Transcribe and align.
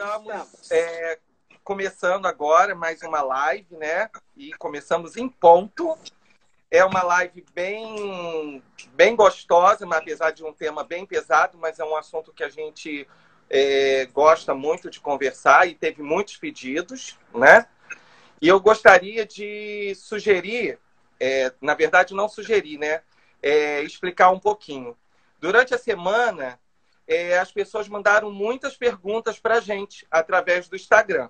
estamos 0.00 0.70
é, 0.70 1.18
começando 1.62 2.24
agora 2.24 2.74
mais 2.74 3.02
uma 3.02 3.20
live, 3.20 3.76
né? 3.76 4.08
E 4.34 4.50
começamos 4.54 5.14
em 5.18 5.28
ponto. 5.28 5.94
É 6.70 6.82
uma 6.82 7.02
live 7.02 7.44
bem, 7.52 8.62
bem 8.94 9.14
gostosa, 9.14 9.84
mas 9.84 9.98
apesar 9.98 10.30
de 10.30 10.42
um 10.42 10.54
tema 10.54 10.82
bem 10.84 11.04
pesado, 11.04 11.58
mas 11.58 11.78
é 11.78 11.84
um 11.84 11.94
assunto 11.94 12.32
que 12.32 12.42
a 12.42 12.48
gente 12.48 13.06
é, 13.50 14.06
gosta 14.06 14.54
muito 14.54 14.88
de 14.88 15.00
conversar 15.00 15.68
e 15.68 15.74
teve 15.74 16.02
muitos 16.02 16.38
pedidos, 16.38 17.18
né? 17.34 17.66
E 18.40 18.48
eu 18.48 18.58
gostaria 18.58 19.26
de 19.26 19.94
sugerir, 19.96 20.78
é, 21.20 21.52
na 21.60 21.74
verdade 21.74 22.14
não 22.14 22.26
sugerir, 22.26 22.78
né? 22.78 23.02
É, 23.42 23.82
explicar 23.82 24.30
um 24.30 24.40
pouquinho. 24.40 24.96
Durante 25.38 25.74
a 25.74 25.78
semana, 25.78 26.58
é, 27.10 27.36
as 27.40 27.50
pessoas 27.50 27.88
mandaram 27.88 28.30
muitas 28.30 28.76
perguntas 28.76 29.36
para 29.36 29.56
a 29.56 29.60
gente 29.60 30.06
através 30.08 30.68
do 30.68 30.76
Instagram. 30.76 31.28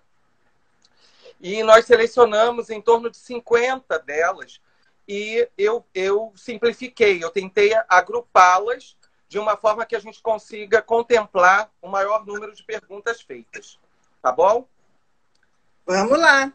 E 1.41 1.63
nós 1.63 1.87
selecionamos 1.87 2.69
em 2.69 2.83
torno 2.83 3.09
de 3.11 3.17
50 3.17 3.99
delas 4.01 4.61
e 5.09 5.49
eu, 5.57 5.83
eu 5.95 6.35
simplifiquei, 6.37 7.25
eu 7.25 7.31
tentei 7.31 7.73
agrupá-las 7.89 8.95
de 9.27 9.39
uma 9.39 9.57
forma 9.57 9.87
que 9.87 9.97
a 9.97 10.01
gente 10.01 10.21
consiga 10.21 10.83
contemplar 10.83 11.71
o 11.81 11.89
maior 11.89 12.27
número 12.27 12.55
de 12.55 12.63
perguntas 12.63 13.23
feitas. 13.23 13.81
Tá 14.21 14.31
bom? 14.31 14.69
Vamos 15.87 16.19
lá. 16.19 16.53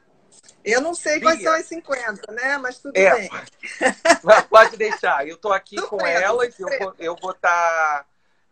Eu 0.63 0.82
não 0.82 0.94
sei 0.94 1.16
Bia. 1.16 1.23
quais 1.23 1.41
são 1.41 1.54
as 1.54 1.66
50, 1.66 2.32
né? 2.32 2.57
Mas 2.60 2.77
tudo 2.77 2.96
é. 2.96 3.16
bem. 3.16 3.30
Pode 4.49 4.77
deixar. 4.77 5.27
Eu 5.27 5.35
estou 5.35 5.52
aqui 5.52 5.82
com 5.88 6.05
elas, 6.05 6.60
eu 6.60 6.68
vou 6.68 6.91
estar 6.91 7.04
eu 7.04 7.16
vou 7.16 7.34
tá, 7.34 8.05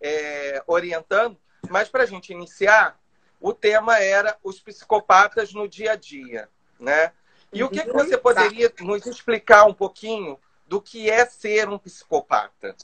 é, 0.04 0.62
orientando. 0.68 1.40
Mas 1.70 1.88
para 1.88 2.04
a 2.04 2.06
gente 2.06 2.34
iniciar, 2.34 3.00
o 3.40 3.54
tema 3.54 3.98
era 4.00 4.38
os 4.44 4.60
psicopatas 4.60 5.54
no 5.54 5.68
dia 5.68 5.94
a 5.94 5.96
dia, 5.96 6.50
né? 6.80 7.14
E 7.54 7.64
o 7.64 7.70
que, 7.70 7.82
que 7.84 7.92
você 7.92 8.18
poderia 8.18 8.72
nos 8.82 9.06
explicar 9.06 9.66
um 9.66 9.74
pouquinho 9.74 10.40
do 10.68 10.82
que 10.82 11.10
é 11.10 11.26
ser 11.26 11.70
um 11.70 11.78
psicopata? 11.78 12.76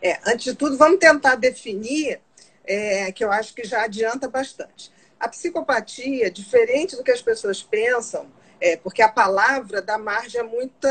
É, 0.00 0.18
antes 0.26 0.44
de 0.44 0.54
tudo, 0.54 0.76
vamos 0.76 0.98
tentar 0.98 1.36
definir, 1.36 2.20
é, 2.64 3.12
que 3.12 3.22
eu 3.22 3.30
acho 3.30 3.54
que 3.54 3.64
já 3.64 3.82
adianta 3.82 4.28
bastante. 4.28 4.90
A 5.20 5.28
psicopatia, 5.28 6.30
diferente 6.30 6.96
do 6.96 7.04
que 7.04 7.10
as 7.10 7.22
pessoas 7.22 7.62
pensam, 7.62 8.30
é, 8.60 8.76
porque 8.76 9.02
a 9.02 9.08
palavra 9.08 9.82
dá 9.82 9.98
margem 9.98 10.40
a, 10.40 10.44
muita, 10.44 10.88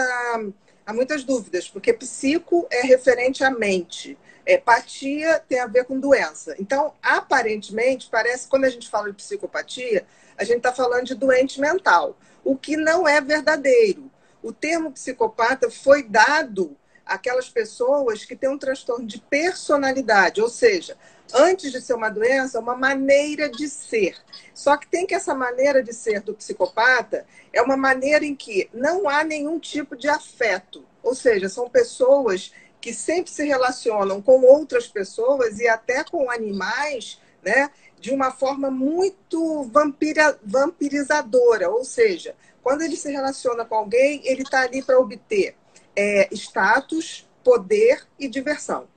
a 0.86 0.94
muitas 0.94 1.23
dúvidas, 1.23 1.67
porque 1.67 1.94
psico 1.94 2.67
é 2.72 2.81
referente 2.81 3.44
à 3.44 3.50
mente. 3.50 4.17
É, 4.45 4.58
patia 4.58 5.44
tem 5.47 5.59
a 5.59 5.66
ver 5.66 5.86
com 5.86 6.00
doença. 6.00 6.55
Então, 6.59 6.94
aparentemente, 7.02 8.08
parece 8.11 8.47
quando 8.47 8.66
a 8.66 8.69
gente 8.69 8.89
fala 8.89 9.09
de 9.09 9.16
psicopatia, 9.16 10.06
a 10.38 10.44
gente 10.44 10.58
está 10.58 10.72
falando 10.72 11.06
de 11.06 11.16
doente 11.16 11.59
mental, 11.59 12.16
o 12.44 12.56
que 12.56 12.78
não 12.78 13.08
é 13.08 13.19
verdadeiro. 13.19 14.11
O 14.44 14.53
termo 14.53 14.91
psicopata 14.91 15.72
foi 15.72 16.03
dado 16.03 16.78
àquelas 17.06 17.50
pessoas 17.50 18.25
que 18.25 18.36
têm 18.36 18.50
um 18.50 18.58
transtorno 18.58 19.06
de 19.06 19.20
personalidade, 19.20 20.42
ou 20.42 20.50
seja, 20.50 20.98
antes 21.34 21.72
de 21.72 21.81
ser 21.81 21.94
uma 21.94 22.09
doença, 22.09 22.59
uma 22.59 22.75
maneira 22.75 23.50
de 23.50 23.67
ser. 23.70 24.17
Só 24.53 24.75
que 24.78 24.88
tem 24.88 25.06
que 25.06 25.14
essa 25.14 25.34
maneira 25.34 25.84
de 25.84 25.94
ser 25.94 26.22
do 26.22 26.34
psicopata 26.34 27.25
é 27.53 27.62
uma 27.62 27.78
maneira 27.78 28.25
em 28.25 28.36
que 28.36 28.70
não 28.73 29.08
há 29.08 29.23
nenhum 29.23 29.59
tipo 29.59 29.95
de 29.95 30.09
afeto, 30.09 30.86
ou 31.03 31.14
seja, 31.14 31.47
são 31.50 31.70
pessoas 31.70 32.52
que 32.81 32.94
sempre 32.94 33.31
se 33.31 33.44
relacionam 33.45 34.22
com 34.22 34.42
outras 34.42 34.88
pessoas 34.88 35.59
e 35.59 35.67
até 35.67 36.03
com 36.03 36.30
animais, 36.30 37.19
né? 37.44 37.69
De 38.00 38.12
uma 38.12 38.31
forma 38.31 38.69
muito 38.69 39.64
vampira, 39.64 40.38
vampirizadora, 40.44 41.69
ou 41.69 41.84
seja, 41.84 42.36
quando 42.62 42.84
ele 42.84 42.95
se 42.95 43.12
relaciona 43.12 43.66
com 43.66 43.75
alguém, 43.75 44.22
ele 44.25 44.44
está 44.44 44.62
ali 44.62 44.84
para 44.84 45.00
obter 45.00 45.56
é, 45.95 46.27
status, 46.31 47.29
poder 47.44 48.06
e 48.19 48.28
diversão. 48.28 48.88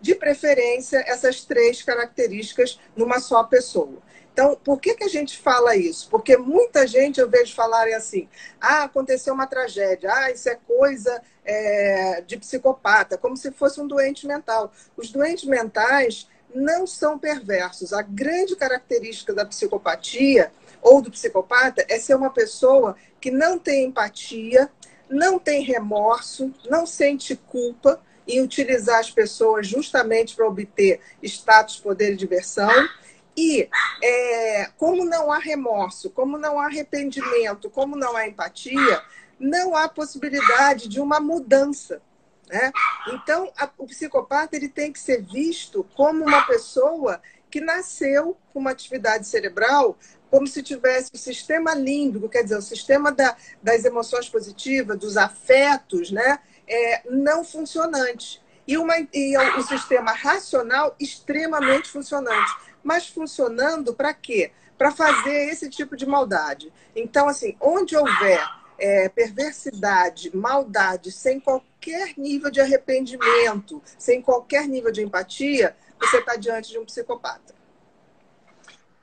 De 0.00 0.14
preferência, 0.14 1.02
essas 1.06 1.44
três 1.44 1.82
características 1.82 2.78
numa 2.96 3.18
só 3.20 3.42
pessoa. 3.44 3.98
Então, 4.32 4.56
por 4.62 4.80
que, 4.80 4.94
que 4.94 5.02
a 5.02 5.08
gente 5.08 5.36
fala 5.36 5.74
isso? 5.74 6.08
Porque 6.08 6.36
muita 6.36 6.86
gente 6.86 7.18
eu 7.18 7.28
vejo 7.28 7.56
falarem 7.56 7.94
assim: 7.94 8.28
ah, 8.60 8.84
aconteceu 8.84 9.34
uma 9.34 9.48
tragédia, 9.48 10.12
ah, 10.12 10.30
isso 10.30 10.48
é 10.48 10.54
coisa 10.54 11.20
é, 11.44 12.22
de 12.24 12.36
psicopata, 12.36 13.18
como 13.18 13.36
se 13.36 13.50
fosse 13.50 13.80
um 13.80 13.88
doente 13.88 14.28
mental. 14.28 14.72
Os 14.96 15.10
doentes 15.10 15.42
mentais 15.44 16.28
não 16.54 16.86
são 16.86 17.18
perversos. 17.18 17.92
A 17.92 18.00
grande 18.00 18.54
característica 18.54 19.34
da 19.34 19.44
psicopatia 19.44 20.52
ou 20.80 21.02
do 21.02 21.10
psicopata 21.10 21.84
é 21.88 21.98
ser 21.98 22.14
uma 22.14 22.30
pessoa 22.30 22.94
que 23.20 23.32
não 23.32 23.58
tem 23.58 23.86
empatia, 23.86 24.70
não 25.08 25.38
tem 25.38 25.62
remorso, 25.62 26.52
não 26.68 26.86
sente 26.86 27.36
culpa 27.36 28.00
em 28.26 28.42
utilizar 28.42 29.00
as 29.00 29.10
pessoas 29.10 29.66
justamente 29.66 30.36
para 30.36 30.46
obter 30.46 31.00
status, 31.22 31.78
poder 31.78 32.12
e 32.12 32.16
diversão 32.16 32.88
e 33.36 33.68
é, 34.02 34.68
como 34.76 35.04
não 35.04 35.30
há 35.30 35.38
remorso, 35.38 36.10
como 36.10 36.36
não 36.36 36.58
há 36.58 36.66
arrependimento, 36.66 37.70
como 37.70 37.96
não 37.96 38.16
há 38.16 38.26
empatia, 38.26 39.00
não 39.38 39.76
há 39.76 39.88
possibilidade 39.88 40.88
de 40.88 41.00
uma 41.00 41.20
mudança. 41.20 42.02
Né? 42.48 42.72
Então, 43.12 43.52
a, 43.56 43.70
o 43.78 43.86
psicopata 43.86 44.56
ele 44.56 44.68
tem 44.68 44.92
que 44.92 44.98
ser 44.98 45.22
visto 45.22 45.86
como 45.94 46.24
uma 46.24 46.46
pessoa 46.46 47.22
que 47.48 47.60
nasceu 47.60 48.36
com 48.52 48.58
uma 48.58 48.72
atividade 48.72 49.26
cerebral 49.26 49.96
como 50.30 50.46
se 50.46 50.62
tivesse 50.62 51.10
o 51.14 51.18
sistema 51.18 51.74
límbico, 51.74 52.28
quer 52.28 52.42
dizer, 52.42 52.56
o 52.56 52.62
sistema 52.62 53.10
da, 53.10 53.36
das 53.62 53.84
emoções 53.84 54.28
positivas, 54.28 54.98
dos 54.98 55.16
afetos, 55.16 56.10
né, 56.10 56.38
é, 56.66 57.02
não 57.10 57.44
funcionante. 57.44 58.42
E, 58.66 58.76
uma, 58.76 58.94
e 59.14 59.36
o 59.56 59.62
sistema 59.62 60.12
racional 60.12 60.94
extremamente 61.00 61.88
funcionante 61.88 62.68
mas 62.82 63.08
funcionando 63.08 63.94
para 63.94 64.14
quê? 64.14 64.52
Para 64.76 64.90
fazer 64.90 65.50
esse 65.50 65.68
tipo 65.68 65.96
de 65.96 66.06
maldade. 66.06 66.72
Então, 66.94 67.28
assim, 67.28 67.56
onde 67.60 67.96
houver 67.96 68.40
é, 68.78 69.08
perversidade, 69.08 70.34
maldade, 70.34 71.10
sem 71.10 71.40
qualquer 71.40 72.14
nível 72.16 72.50
de 72.50 72.60
arrependimento, 72.60 73.82
sem 73.98 74.22
qualquer 74.22 74.66
nível 74.66 74.92
de 74.92 75.02
empatia, 75.02 75.76
você 76.00 76.18
está 76.18 76.36
diante 76.36 76.70
de 76.70 76.78
um 76.78 76.84
psicopata. 76.84 77.54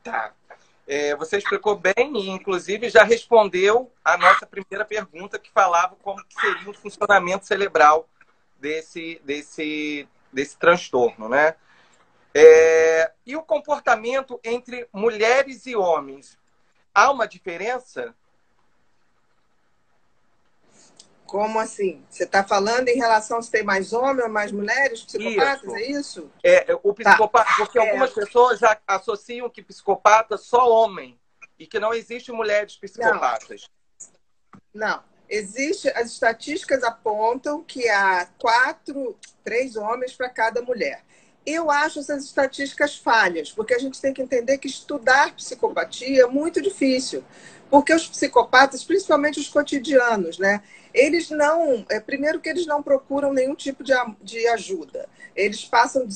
Tá. 0.04 0.34
É, 0.88 1.16
você 1.16 1.38
explicou 1.38 1.76
bem 1.76 2.16
e, 2.16 2.30
inclusive, 2.30 2.90
já 2.90 3.04
respondeu 3.04 3.92
a 4.04 4.18
nossa 4.18 4.46
primeira 4.46 4.86
pergunta, 4.86 5.40
que 5.40 5.52
falava 5.52 5.96
como 6.04 6.24
que 6.26 6.36
seria 6.36 6.70
o 6.70 6.74
funcionamento 6.74 7.48
cerebral 7.48 8.08
desse, 8.60 9.20
desse, 9.24 10.08
desse 10.32 10.58
transtorno, 10.58 11.28
né? 11.28 11.56
É, 12.34 13.12
e 13.26 13.36
o 13.36 13.42
comportamento 13.42 14.40
entre 14.44 14.88
mulheres 14.94 15.66
e 15.66 15.76
homens? 15.76 16.38
Há 16.94 17.10
uma 17.10 17.28
diferença? 17.28 18.14
Como 21.26 21.60
assim? 21.60 22.04
Você 22.10 22.24
está 22.24 22.44
falando 22.44 22.88
em 22.88 22.98
relação 22.98 23.42
se 23.42 23.50
tem 23.50 23.64
mais 23.64 23.94
homens 23.94 24.26
ou 24.26 24.30
mais 24.30 24.52
mulheres 24.52 25.04
psicopatas, 25.04 25.64
isso. 25.64 25.76
é 25.76 25.82
isso? 25.84 26.32
É, 26.44 26.80
o 26.84 26.94
psicopata, 26.94 27.50
tá. 27.50 27.56
porque 27.58 27.80
é. 27.80 27.82
algumas 27.82 28.14
pessoas 28.14 28.60
associam 28.88 29.50
que 29.50 29.64
psicopata 29.64 30.38
só 30.38 30.70
homem 30.70 31.20
e 31.58 31.66
que 31.66 31.80
não 31.80 31.94
existe 31.94 32.32
mulheres 32.32 32.78
psicopatas. 32.78 33.68
Não. 34.74 34.88
não. 34.88 35.16
Existe, 35.28 35.90
as 35.90 36.12
estatísticas 36.12 36.84
apontam 36.84 37.64
que 37.64 37.90
há 37.90 38.28
quatro, 38.38 39.18
três 39.44 39.76
homens 39.76 40.14
para 40.14 40.30
cada 40.30 40.62
mulher. 40.62 41.04
Eu 41.46 41.70
acho 41.70 42.00
essas 42.00 42.24
estatísticas 42.24 42.96
falhas, 42.96 43.52
porque 43.52 43.74
a 43.74 43.80
gente 43.80 44.02
tem 44.02 44.14
que 44.14 44.22
entender 44.22 44.58
que 44.58 44.68
estudar 44.68 45.36
psicopatia 45.36 46.24
é 46.24 46.28
muito 46.28 46.62
difícil. 46.62 47.24
Porque 47.70 47.94
os 47.94 48.08
psicopatas, 48.08 48.84
principalmente 48.84 49.40
os 49.40 49.50
cotidianos, 49.50 50.38
né? 50.38 50.62
Eles 50.94 51.30
não. 51.30 51.86
É, 51.90 52.00
primeiro, 52.00 52.40
que 52.40 52.48
eles 52.48 52.66
não 52.66 52.82
procuram 52.82 53.34
nenhum 53.34 53.56
tipo 53.56 53.84
de, 53.84 53.94
de 54.22 54.48
ajuda. 54.48 55.10
Eles 55.36 55.66
passam 55.66 56.08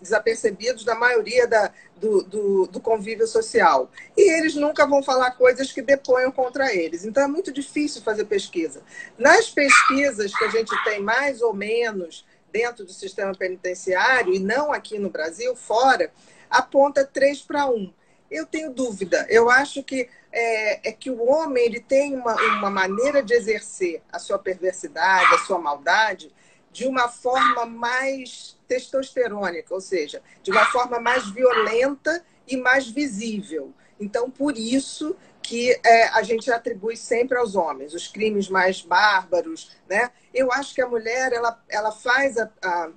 desapercebidos 0.00 0.84
da 0.84 0.94
maioria 0.94 1.46
da, 1.46 1.70
do, 1.96 2.22
do, 2.22 2.66
do 2.68 2.80
convívio 2.80 3.26
social. 3.26 3.90
E 4.16 4.32
eles 4.38 4.54
nunca 4.54 4.86
vão 4.86 5.02
falar 5.02 5.32
coisas 5.32 5.70
que 5.70 5.82
deponham 5.82 6.32
contra 6.32 6.74
eles. 6.74 7.04
Então, 7.04 7.24
é 7.24 7.28
muito 7.28 7.52
difícil 7.52 8.00
fazer 8.00 8.24
pesquisa. 8.24 8.80
Nas 9.18 9.50
pesquisas 9.50 10.34
que 10.34 10.44
a 10.44 10.50
gente 10.50 10.72
tem 10.84 11.00
mais 11.02 11.42
ou 11.42 11.52
menos 11.52 12.24
dentro 12.56 12.86
do 12.86 12.92
sistema 12.92 13.34
penitenciário, 13.34 14.32
e 14.32 14.38
não 14.38 14.72
aqui 14.72 14.98
no 14.98 15.10
Brasil, 15.10 15.54
fora, 15.54 16.10
aponta 16.48 17.04
3 17.04 17.42
para 17.42 17.66
1. 17.66 17.92
Eu 18.30 18.46
tenho 18.46 18.72
dúvida. 18.72 19.26
Eu 19.28 19.50
acho 19.50 19.82
que 19.82 20.08
é, 20.32 20.88
é, 20.88 20.92
que 20.92 21.10
o 21.10 21.22
homem 21.22 21.66
ele 21.66 21.80
tem 21.80 22.16
uma, 22.16 22.34
uma 22.34 22.70
maneira 22.70 23.22
de 23.22 23.34
exercer 23.34 24.02
a 24.10 24.18
sua 24.18 24.38
perversidade, 24.38 25.34
a 25.34 25.38
sua 25.40 25.58
maldade, 25.58 26.34
de 26.72 26.86
uma 26.86 27.08
forma 27.08 27.66
mais 27.66 28.58
testosterônica, 28.66 29.74
ou 29.74 29.80
seja, 29.80 30.22
de 30.42 30.50
uma 30.50 30.64
forma 30.66 30.98
mais 30.98 31.30
violenta 31.30 32.24
e 32.48 32.56
mais 32.56 32.88
visível. 32.88 33.74
Então, 34.00 34.30
por 34.30 34.56
isso 34.56 35.14
que 35.46 35.78
é, 35.84 36.08
a 36.08 36.24
gente 36.24 36.50
atribui 36.50 36.96
sempre 36.96 37.38
aos 37.38 37.54
homens 37.54 37.94
os 37.94 38.08
crimes 38.08 38.48
mais 38.48 38.82
bárbaros, 38.82 39.70
né? 39.88 40.10
Eu 40.34 40.50
acho 40.50 40.74
que 40.74 40.82
a 40.82 40.88
mulher 40.88 41.32
ela, 41.32 41.62
ela 41.68 41.92
faz 41.92 42.36
a, 42.36 42.50
a, 42.60 42.90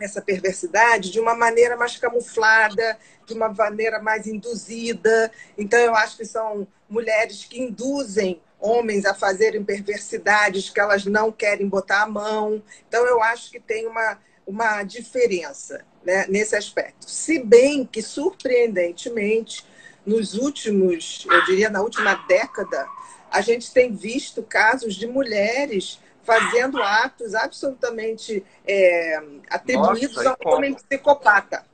essa 0.00 0.22
perversidade 0.22 1.10
de 1.10 1.20
uma 1.20 1.34
maneira 1.34 1.76
mais 1.76 1.98
camuflada, 1.98 2.98
de 3.26 3.34
uma 3.34 3.50
maneira 3.50 4.00
mais 4.00 4.26
induzida. 4.26 5.30
Então, 5.58 5.78
eu 5.78 5.94
acho 5.94 6.16
que 6.16 6.24
são 6.24 6.66
mulheres 6.88 7.44
que 7.44 7.60
induzem 7.60 8.40
homens 8.58 9.04
a 9.04 9.12
fazerem 9.12 9.62
perversidades 9.62 10.70
que 10.70 10.80
elas 10.80 11.04
não 11.04 11.30
querem 11.30 11.68
botar 11.68 12.04
a 12.04 12.08
mão. 12.08 12.62
Então, 12.88 13.04
eu 13.04 13.22
acho 13.22 13.50
que 13.50 13.60
tem 13.60 13.86
uma, 13.86 14.18
uma 14.46 14.82
diferença 14.82 15.84
né, 16.02 16.24
nesse 16.26 16.56
aspecto. 16.56 17.06
Se 17.06 17.38
bem 17.38 17.84
que, 17.84 18.00
surpreendentemente, 18.00 19.62
nos 20.06 20.34
últimos, 20.34 21.26
eu 21.28 21.44
diria 21.44 21.68
na 21.68 21.82
última 21.82 22.14
década, 22.28 22.88
a 23.30 23.40
gente 23.40 23.72
tem 23.72 23.92
visto 23.92 24.42
casos 24.42 24.94
de 24.94 25.06
mulheres 25.06 26.00
fazendo 26.22 26.82
atos 26.82 27.34
absolutamente 27.34 28.44
é, 28.66 29.20
atribuídos 29.50 30.16
Nossa, 30.16 30.36
a 30.40 30.48
um 30.48 30.54
homem 30.54 30.74
psicopata, 30.74 31.64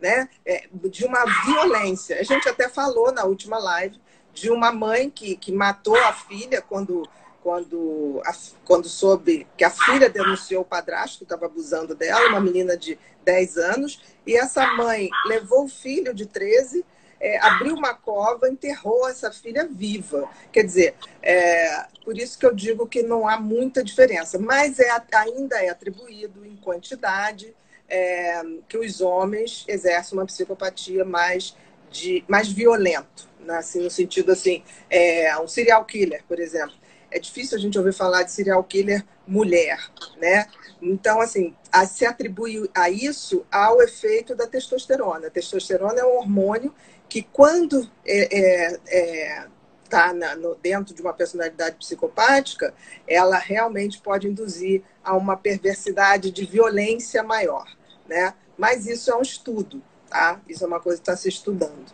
né? 0.00 0.28
É, 0.44 0.68
de 0.72 1.04
uma 1.04 1.24
violência. 1.44 2.18
A 2.18 2.22
gente 2.22 2.48
até 2.48 2.68
falou 2.68 3.12
na 3.12 3.24
última 3.24 3.58
live 3.58 4.00
de 4.32 4.50
uma 4.50 4.72
mãe 4.72 5.10
que, 5.10 5.36
que 5.36 5.52
matou 5.52 5.96
a 5.96 6.12
filha 6.12 6.60
quando, 6.60 7.08
quando, 7.42 8.20
a, 8.24 8.32
quando 8.64 8.88
soube 8.88 9.46
que 9.56 9.64
a 9.64 9.70
filha 9.70 10.08
denunciou 10.08 10.62
o 10.62 10.66
padrasto 10.66 11.18
que 11.18 11.24
estava 11.24 11.46
abusando 11.46 11.94
dela, 11.94 12.28
uma 12.28 12.40
menina 12.40 12.76
de 12.76 12.98
10 13.24 13.56
anos, 13.58 14.00
e 14.26 14.36
essa 14.36 14.66
mãe 14.74 15.08
levou 15.26 15.64
o 15.64 15.68
filho 15.68 16.12
de 16.12 16.26
13 16.26 16.84
é, 17.22 17.38
abriu 17.38 17.76
uma 17.76 17.94
cova, 17.94 18.48
enterrou 18.48 19.08
essa 19.08 19.30
filha 19.30 19.66
viva. 19.70 20.28
Quer 20.50 20.64
dizer, 20.64 20.94
é, 21.22 21.86
por 22.04 22.18
isso 22.18 22.36
que 22.36 22.44
eu 22.44 22.52
digo 22.52 22.86
que 22.88 23.02
não 23.02 23.28
há 23.28 23.38
muita 23.38 23.84
diferença, 23.84 24.40
mas 24.40 24.80
é, 24.80 24.90
ainda 25.14 25.62
é 25.62 25.68
atribuído 25.68 26.44
em 26.44 26.56
quantidade 26.56 27.54
é, 27.88 28.42
que 28.68 28.76
os 28.76 29.00
homens 29.00 29.64
exercem 29.68 30.18
uma 30.18 30.26
psicopatia 30.26 31.04
mais, 31.04 31.56
de, 31.90 32.24
mais 32.26 32.50
violento, 32.50 33.28
né? 33.38 33.58
assim, 33.58 33.82
no 33.82 33.90
sentido 33.90 34.32
assim, 34.32 34.64
é, 34.90 35.38
um 35.38 35.46
serial 35.46 35.84
killer, 35.84 36.24
por 36.26 36.40
exemplo. 36.40 36.74
É 37.08 37.20
difícil 37.20 37.56
a 37.56 37.60
gente 37.60 37.78
ouvir 37.78 37.92
falar 37.92 38.24
de 38.24 38.32
serial 38.32 38.64
killer 38.64 39.04
mulher, 39.26 39.78
né? 40.16 40.46
Então, 40.80 41.20
assim, 41.20 41.54
a, 41.70 41.86
se 41.86 42.04
atribui 42.06 42.68
a 42.74 42.88
isso 42.90 43.44
ao 43.52 43.80
efeito 43.82 44.34
da 44.34 44.46
testosterona. 44.46 45.26
A 45.28 45.30
testosterona 45.30 46.00
é 46.00 46.04
um 46.04 46.16
hormônio 46.16 46.74
que 47.12 47.20
quando 47.20 47.86
é, 48.06 48.38
é, 48.38 48.80
é 48.86 49.46
tá 49.90 50.14
na, 50.14 50.34
no, 50.34 50.54
dentro 50.54 50.94
de 50.94 51.02
uma 51.02 51.12
personalidade 51.12 51.76
psicopática, 51.76 52.72
ela 53.06 53.36
realmente 53.36 54.00
pode 54.00 54.26
induzir 54.26 54.82
a 55.04 55.14
uma 55.14 55.36
perversidade 55.36 56.30
de 56.30 56.46
violência 56.46 57.22
maior, 57.22 57.66
né? 58.08 58.32
Mas 58.56 58.86
isso 58.86 59.10
é 59.10 59.14
um 59.14 59.20
estudo, 59.20 59.82
tá? 60.08 60.40
Isso 60.48 60.64
é 60.64 60.66
uma 60.66 60.80
coisa 60.80 60.96
que 60.96 61.02
está 61.02 61.14
se 61.14 61.28
estudando. 61.28 61.92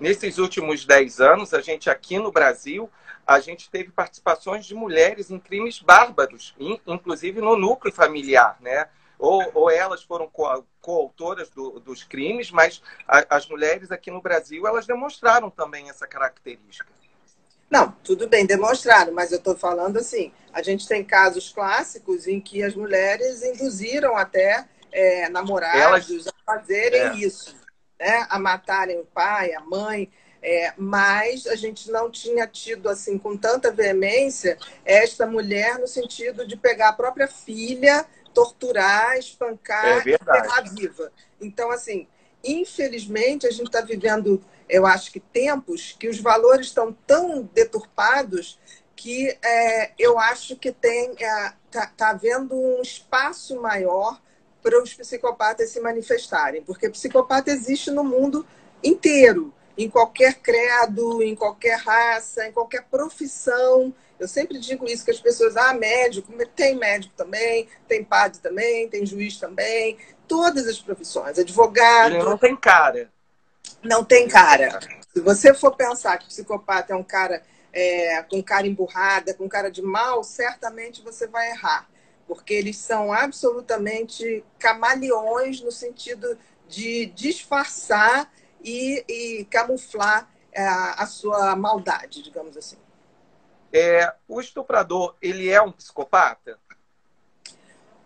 Nesses 0.00 0.38
últimos 0.38 0.86
10 0.86 1.20
anos, 1.20 1.52
a 1.52 1.60
gente 1.60 1.90
aqui 1.90 2.18
no 2.18 2.32
Brasil, 2.32 2.88
a 3.26 3.38
gente 3.38 3.68
teve 3.68 3.90
participações 3.90 4.64
de 4.64 4.74
mulheres 4.74 5.30
em 5.30 5.38
crimes 5.38 5.80
bárbaros, 5.80 6.54
inclusive 6.86 7.42
no 7.42 7.58
núcleo 7.58 7.92
familiar, 7.92 8.56
né? 8.62 8.88
Ou, 9.18 9.50
ou 9.54 9.70
elas 9.70 10.02
foram 10.02 10.30
coautoras 10.80 11.48
do, 11.50 11.80
dos 11.80 12.04
crimes, 12.04 12.50
mas 12.50 12.82
a, 13.06 13.36
as 13.36 13.48
mulheres 13.48 13.90
aqui 13.90 14.10
no 14.10 14.20
Brasil 14.20 14.66
elas 14.66 14.86
demonstraram 14.86 15.50
também 15.50 15.88
essa 15.88 16.06
característica. 16.06 16.86
Não, 17.68 17.90
tudo 18.04 18.28
bem, 18.28 18.46
demonstraram, 18.46 19.12
mas 19.12 19.32
eu 19.32 19.38
estou 19.38 19.56
falando 19.56 19.96
assim, 19.96 20.32
a 20.52 20.62
gente 20.62 20.86
tem 20.86 21.02
casos 21.04 21.50
clássicos 21.52 22.26
em 22.28 22.40
que 22.40 22.62
as 22.62 22.74
mulheres 22.74 23.42
induziram 23.42 24.16
até 24.16 24.66
é, 24.92 25.28
namorados 25.28 26.10
elas... 26.10 26.26
a 26.28 26.32
fazerem 26.44 27.00
é. 27.00 27.14
isso, 27.16 27.56
né? 27.98 28.26
a 28.30 28.38
matarem 28.38 29.00
o 29.00 29.04
pai, 29.04 29.52
a 29.52 29.60
mãe, 29.60 30.08
é, 30.40 30.72
mas 30.76 31.46
a 31.48 31.56
gente 31.56 31.90
não 31.90 32.08
tinha 32.08 32.46
tido 32.46 32.88
assim 32.88 33.18
com 33.18 33.36
tanta 33.36 33.72
veemência 33.72 34.56
esta 34.84 35.26
mulher 35.26 35.76
no 35.78 35.88
sentido 35.88 36.46
de 36.46 36.56
pegar 36.56 36.90
a 36.90 36.92
própria 36.92 37.26
filha 37.26 38.06
torturar, 38.36 39.16
espancar 39.16 40.06
é 40.06 40.12
enterrar 40.12 40.74
viva. 40.74 41.10
Então, 41.40 41.70
assim, 41.70 42.06
infelizmente, 42.44 43.46
a 43.46 43.50
gente 43.50 43.68
está 43.68 43.80
vivendo, 43.80 44.44
eu 44.68 44.84
acho 44.84 45.10
que 45.10 45.18
tempos 45.18 45.96
que 45.98 46.06
os 46.06 46.20
valores 46.20 46.66
estão 46.66 46.92
tão 47.06 47.48
deturpados 47.54 48.60
que 48.94 49.34
é, 49.42 49.92
eu 49.98 50.18
acho 50.18 50.56
que 50.56 50.70
tem 50.70 51.14
é, 51.18 51.52
tá, 51.70 51.86
tá 51.96 52.10
havendo 52.10 52.54
um 52.54 52.82
espaço 52.82 53.58
maior 53.58 54.20
para 54.62 54.82
os 54.82 54.92
psicopatas 54.92 55.70
se 55.70 55.80
manifestarem, 55.80 56.62
porque 56.62 56.90
psicopata 56.90 57.50
existe 57.50 57.90
no 57.90 58.04
mundo 58.04 58.46
inteiro, 58.84 59.54
em 59.76 59.88
qualquer 59.88 60.34
credo, 60.36 61.22
em 61.22 61.34
qualquer 61.34 61.78
raça, 61.78 62.46
em 62.46 62.52
qualquer 62.52 62.84
profissão. 62.84 63.92
Eu 64.18 64.26
sempre 64.26 64.58
digo 64.58 64.86
isso, 64.86 65.04
que 65.04 65.10
as 65.10 65.20
pessoas, 65.20 65.56
ah, 65.56 65.74
médico, 65.74 66.32
tem 66.54 66.74
médico 66.74 67.12
também, 67.16 67.68
tem 67.86 68.02
padre 68.02 68.38
também, 68.40 68.88
tem 68.88 69.04
juiz 69.04 69.36
também, 69.38 69.98
todas 70.26 70.66
as 70.66 70.80
profissões, 70.80 71.38
advogado. 71.38 72.14
Ele 72.14 72.24
não 72.24 72.38
tem 72.38 72.56
cara. 72.56 73.10
Não 73.82 74.04
tem 74.04 74.26
cara. 74.26 74.80
Se 75.12 75.20
você 75.20 75.52
for 75.52 75.76
pensar 75.76 76.16
que 76.18 76.26
psicopata 76.26 76.94
é 76.94 76.96
um 76.96 77.02
cara 77.02 77.42
é, 77.72 78.22
com 78.22 78.42
cara 78.42 78.66
emburrada, 78.66 79.34
com 79.34 79.48
cara 79.48 79.70
de 79.70 79.82
mal, 79.82 80.24
certamente 80.24 81.02
você 81.02 81.26
vai 81.26 81.50
errar. 81.50 81.86
Porque 82.26 82.54
eles 82.54 82.78
são 82.78 83.12
absolutamente 83.12 84.42
camaleões 84.58 85.60
no 85.60 85.70
sentido 85.70 86.38
de 86.66 87.06
disfarçar 87.06 88.32
e, 88.66 89.04
e 89.08 89.44
camuflar 89.44 90.28
é, 90.52 90.66
a 90.66 91.06
sua 91.06 91.54
maldade, 91.54 92.22
digamos 92.22 92.56
assim. 92.56 92.76
É, 93.72 94.12
o 94.26 94.40
estuprador, 94.40 95.14
ele 95.22 95.48
é 95.48 95.62
um 95.62 95.70
psicopata? 95.70 96.58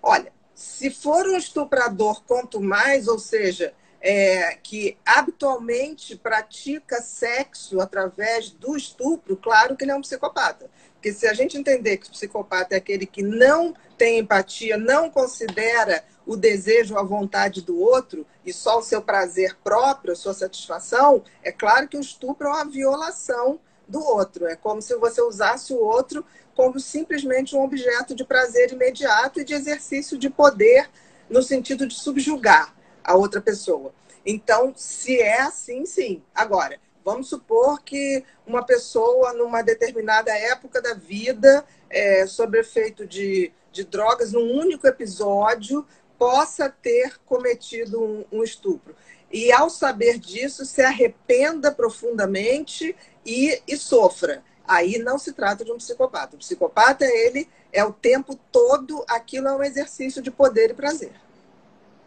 Olha, 0.02 0.32
se 0.54 0.90
for 0.90 1.26
um 1.26 1.36
estuprador 1.36 2.22
quanto 2.24 2.60
mais, 2.60 3.08
ou 3.08 3.18
seja, 3.18 3.74
é, 4.00 4.56
que 4.62 4.96
habitualmente 5.04 6.16
pratica 6.16 7.02
sexo 7.02 7.80
através 7.80 8.50
do 8.50 8.76
estupro, 8.76 9.36
claro 9.36 9.76
que 9.76 9.84
ele 9.84 9.90
é 9.90 9.96
um 9.96 10.00
psicopata. 10.00 10.70
Porque 10.94 11.12
se 11.12 11.26
a 11.26 11.34
gente 11.34 11.56
entender 11.56 11.98
que 11.98 12.08
o 12.08 12.10
psicopata 12.10 12.74
é 12.74 12.78
aquele 12.78 13.06
que 13.06 13.22
não 13.22 13.74
tem 13.96 14.18
empatia, 14.18 14.76
não 14.76 15.10
considera 15.10 16.04
o 16.26 16.36
desejo, 16.36 16.96
a 16.96 17.02
vontade 17.02 17.62
do 17.62 17.78
outro 17.78 18.26
e 18.44 18.52
só 18.52 18.78
o 18.78 18.82
seu 18.82 19.02
prazer 19.02 19.56
próprio, 19.62 20.12
a 20.12 20.16
sua 20.16 20.34
satisfação, 20.34 21.22
é 21.42 21.50
claro 21.50 21.88
que 21.88 21.96
o 21.96 22.00
estupro 22.00 22.48
é 22.48 22.50
uma 22.50 22.64
violação 22.64 23.58
do 23.88 24.00
outro. 24.00 24.46
É 24.46 24.56
como 24.56 24.80
se 24.80 24.94
você 24.96 25.20
usasse 25.20 25.72
o 25.72 25.78
outro 25.78 26.24
como 26.54 26.78
simplesmente 26.78 27.56
um 27.56 27.62
objeto 27.62 28.14
de 28.14 28.24
prazer 28.24 28.72
imediato 28.72 29.40
e 29.40 29.44
de 29.44 29.54
exercício 29.54 30.18
de 30.18 30.28
poder 30.28 30.90
no 31.28 31.42
sentido 31.42 31.86
de 31.86 31.94
subjugar 31.94 32.74
a 33.10 33.14
outra 33.16 33.40
pessoa. 33.40 33.92
Então, 34.24 34.72
se 34.76 35.20
é 35.20 35.40
assim, 35.40 35.84
sim. 35.84 36.22
Agora, 36.34 36.78
vamos 37.04 37.28
supor 37.28 37.82
que 37.82 38.24
uma 38.46 38.64
pessoa, 38.64 39.32
numa 39.32 39.62
determinada 39.62 40.30
época 40.32 40.80
da 40.80 40.94
vida, 40.94 41.64
é, 41.88 42.26
sob 42.26 42.58
efeito 42.58 43.06
de, 43.06 43.52
de 43.72 43.84
drogas, 43.84 44.32
num 44.32 44.52
único 44.58 44.86
episódio, 44.86 45.84
possa 46.16 46.68
ter 46.68 47.18
cometido 47.26 48.00
um, 48.00 48.24
um 48.30 48.44
estupro. 48.44 48.94
E, 49.32 49.50
ao 49.50 49.68
saber 49.68 50.18
disso, 50.18 50.64
se 50.64 50.82
arrependa 50.82 51.72
profundamente 51.72 52.94
e, 53.26 53.60
e 53.66 53.76
sofra. 53.76 54.42
Aí 54.66 54.98
não 54.98 55.18
se 55.18 55.32
trata 55.32 55.64
de 55.64 55.72
um 55.72 55.78
psicopata. 55.78 56.36
O 56.36 56.38
psicopata, 56.38 57.04
ele 57.04 57.48
é 57.72 57.82
o 57.84 57.92
tempo 57.92 58.38
todo, 58.52 59.04
aquilo 59.08 59.48
é 59.48 59.52
um 59.52 59.64
exercício 59.64 60.22
de 60.22 60.30
poder 60.30 60.70
e 60.70 60.74
prazer. 60.74 61.12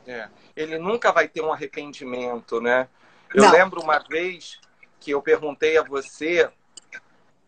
É. 0.08 0.28
Ele 0.56 0.78
nunca 0.78 1.12
vai 1.12 1.28
ter 1.28 1.42
um 1.42 1.52
arrependimento, 1.52 2.60
né? 2.60 2.88
Eu 3.34 3.44
não. 3.44 3.52
lembro 3.52 3.82
uma 3.82 4.00
vez 4.00 4.60
que 5.00 5.12
eu 5.12 5.22
perguntei 5.22 5.78
a 5.78 5.84
você 5.84 6.50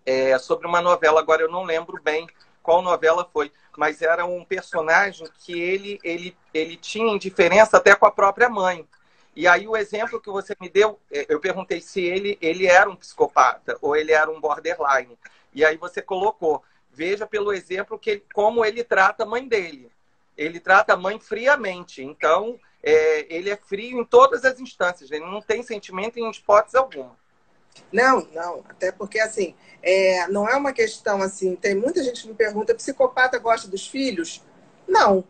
é, 0.05 0.37
sobre 0.37 0.67
uma 0.67 0.81
novela, 0.81 1.19
agora 1.19 1.41
eu 1.41 1.51
não 1.51 1.63
lembro 1.63 2.01
bem 2.01 2.27
qual 2.61 2.81
novela 2.81 3.29
foi, 3.31 3.51
mas 3.77 4.01
era 4.01 4.25
um 4.25 4.43
personagem 4.43 5.27
que 5.39 5.59
ele, 5.59 5.99
ele, 6.03 6.35
ele 6.53 6.75
tinha 6.75 7.13
indiferença 7.13 7.77
até 7.77 7.95
com 7.95 8.05
a 8.05 8.11
própria 8.11 8.49
mãe. 8.49 8.87
E 9.35 9.47
aí 9.47 9.67
o 9.67 9.75
exemplo 9.75 10.19
que 10.19 10.29
você 10.29 10.55
me 10.59 10.69
deu, 10.69 10.99
é, 11.11 11.25
eu 11.27 11.39
perguntei 11.39 11.81
se 11.81 12.01
ele, 12.01 12.37
ele 12.41 12.65
era 12.65 12.89
um 12.89 12.95
psicopata 12.95 13.77
ou 13.81 13.95
ele 13.95 14.11
era 14.11 14.31
um 14.31 14.39
borderline. 14.39 15.17
E 15.53 15.63
aí 15.63 15.77
você 15.77 16.01
colocou, 16.01 16.63
veja 16.91 17.27
pelo 17.27 17.53
exemplo 17.53 17.99
que 17.99 18.23
como 18.33 18.65
ele 18.65 18.83
trata 18.83 19.23
a 19.23 19.27
mãe 19.27 19.47
dele. 19.47 19.91
Ele 20.37 20.59
trata 20.59 20.93
a 20.93 20.97
mãe 20.97 21.19
friamente. 21.19 22.03
Então, 22.03 22.59
é, 22.85 23.33
ele 23.33 23.49
é 23.49 23.57
frio 23.57 23.99
em 23.99 24.05
todas 24.05 24.45
as 24.45 24.59
instâncias, 24.59 25.09
ele 25.09 25.25
não 25.25 25.41
tem 25.41 25.63
sentimento 25.63 26.19
em 26.19 26.29
hipótese 26.29 26.77
alguma. 26.77 27.17
Não, 27.91 28.27
não, 28.33 28.63
até 28.69 28.91
porque 28.91 29.19
assim, 29.19 29.55
é, 29.81 30.27
não 30.27 30.47
é 30.47 30.55
uma 30.55 30.71
questão 30.71 31.21
assim, 31.21 31.55
tem 31.55 31.75
muita 31.75 32.03
gente 32.03 32.21
que 32.21 32.27
me 32.27 32.33
pergunta, 32.35 32.75
psicopata 32.75 33.39
gosta 33.39 33.67
dos 33.67 33.87
filhos? 33.87 34.41
Não, 34.87 35.25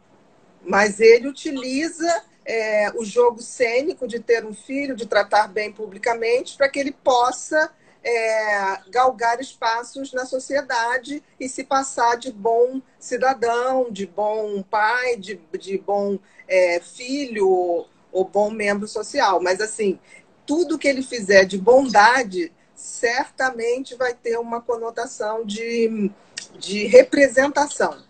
mas 0.61 0.99
ele 0.99 1.27
utiliza 1.27 2.23
é, 2.45 2.91
o 2.95 3.03
jogo 3.03 3.41
cênico 3.41 4.07
de 4.07 4.19
ter 4.19 4.45
um 4.45 4.53
filho, 4.53 4.95
de 4.95 5.07
tratar 5.07 5.47
bem 5.47 5.71
publicamente, 5.71 6.57
para 6.57 6.69
que 6.69 6.79
ele 6.79 6.91
possa 6.91 7.71
é, 8.05 8.77
galgar 8.89 9.41
espaços 9.41 10.13
na 10.13 10.25
sociedade 10.25 11.23
e 11.39 11.49
se 11.49 11.63
passar 11.63 12.17
de 12.17 12.31
bom 12.31 12.79
cidadão, 12.99 13.91
de 13.91 14.05
bom 14.05 14.61
pai, 14.61 15.17
de, 15.17 15.41
de 15.59 15.79
bom 15.79 16.19
é, 16.47 16.79
filho 16.79 17.49
ou, 17.49 17.89
ou 18.11 18.23
bom 18.23 18.51
membro 18.51 18.87
social. 18.87 19.41
Mas, 19.41 19.59
assim, 19.59 19.99
tudo 20.45 20.77
que 20.77 20.87
ele 20.87 21.01
fizer 21.01 21.45
de 21.45 21.57
bondade 21.57 22.53
certamente 22.75 23.95
vai 23.95 24.13
ter 24.13 24.37
uma 24.37 24.61
conotação 24.61 25.43
de, 25.43 26.11
de 26.59 26.85
representação 26.85 28.03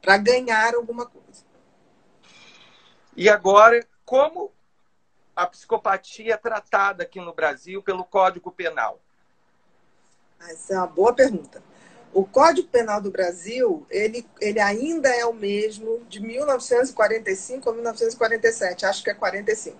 para 0.00 0.16
ganhar 0.18 0.76
alguma 0.76 1.04
coisa. 1.04 1.44
E 3.16 3.28
agora, 3.28 3.84
como 4.04 4.52
a 5.40 5.46
psicopatia 5.46 6.36
tratada 6.36 7.02
aqui 7.02 7.18
no 7.18 7.32
Brasil 7.32 7.82
pelo 7.82 8.04
Código 8.04 8.52
Penal? 8.52 9.00
Essa 10.38 10.74
é 10.74 10.76
uma 10.76 10.86
boa 10.86 11.14
pergunta. 11.14 11.62
O 12.12 12.26
Código 12.26 12.68
Penal 12.68 13.00
do 13.00 13.10
Brasil, 13.10 13.86
ele, 13.88 14.26
ele 14.38 14.60
ainda 14.60 15.08
é 15.08 15.24
o 15.24 15.32
mesmo 15.32 16.02
de 16.10 16.20
1945 16.20 17.70
a 17.70 17.72
1947, 17.72 18.84
acho 18.84 19.02
que 19.02 19.08
é 19.08 19.14
45. 19.14 19.78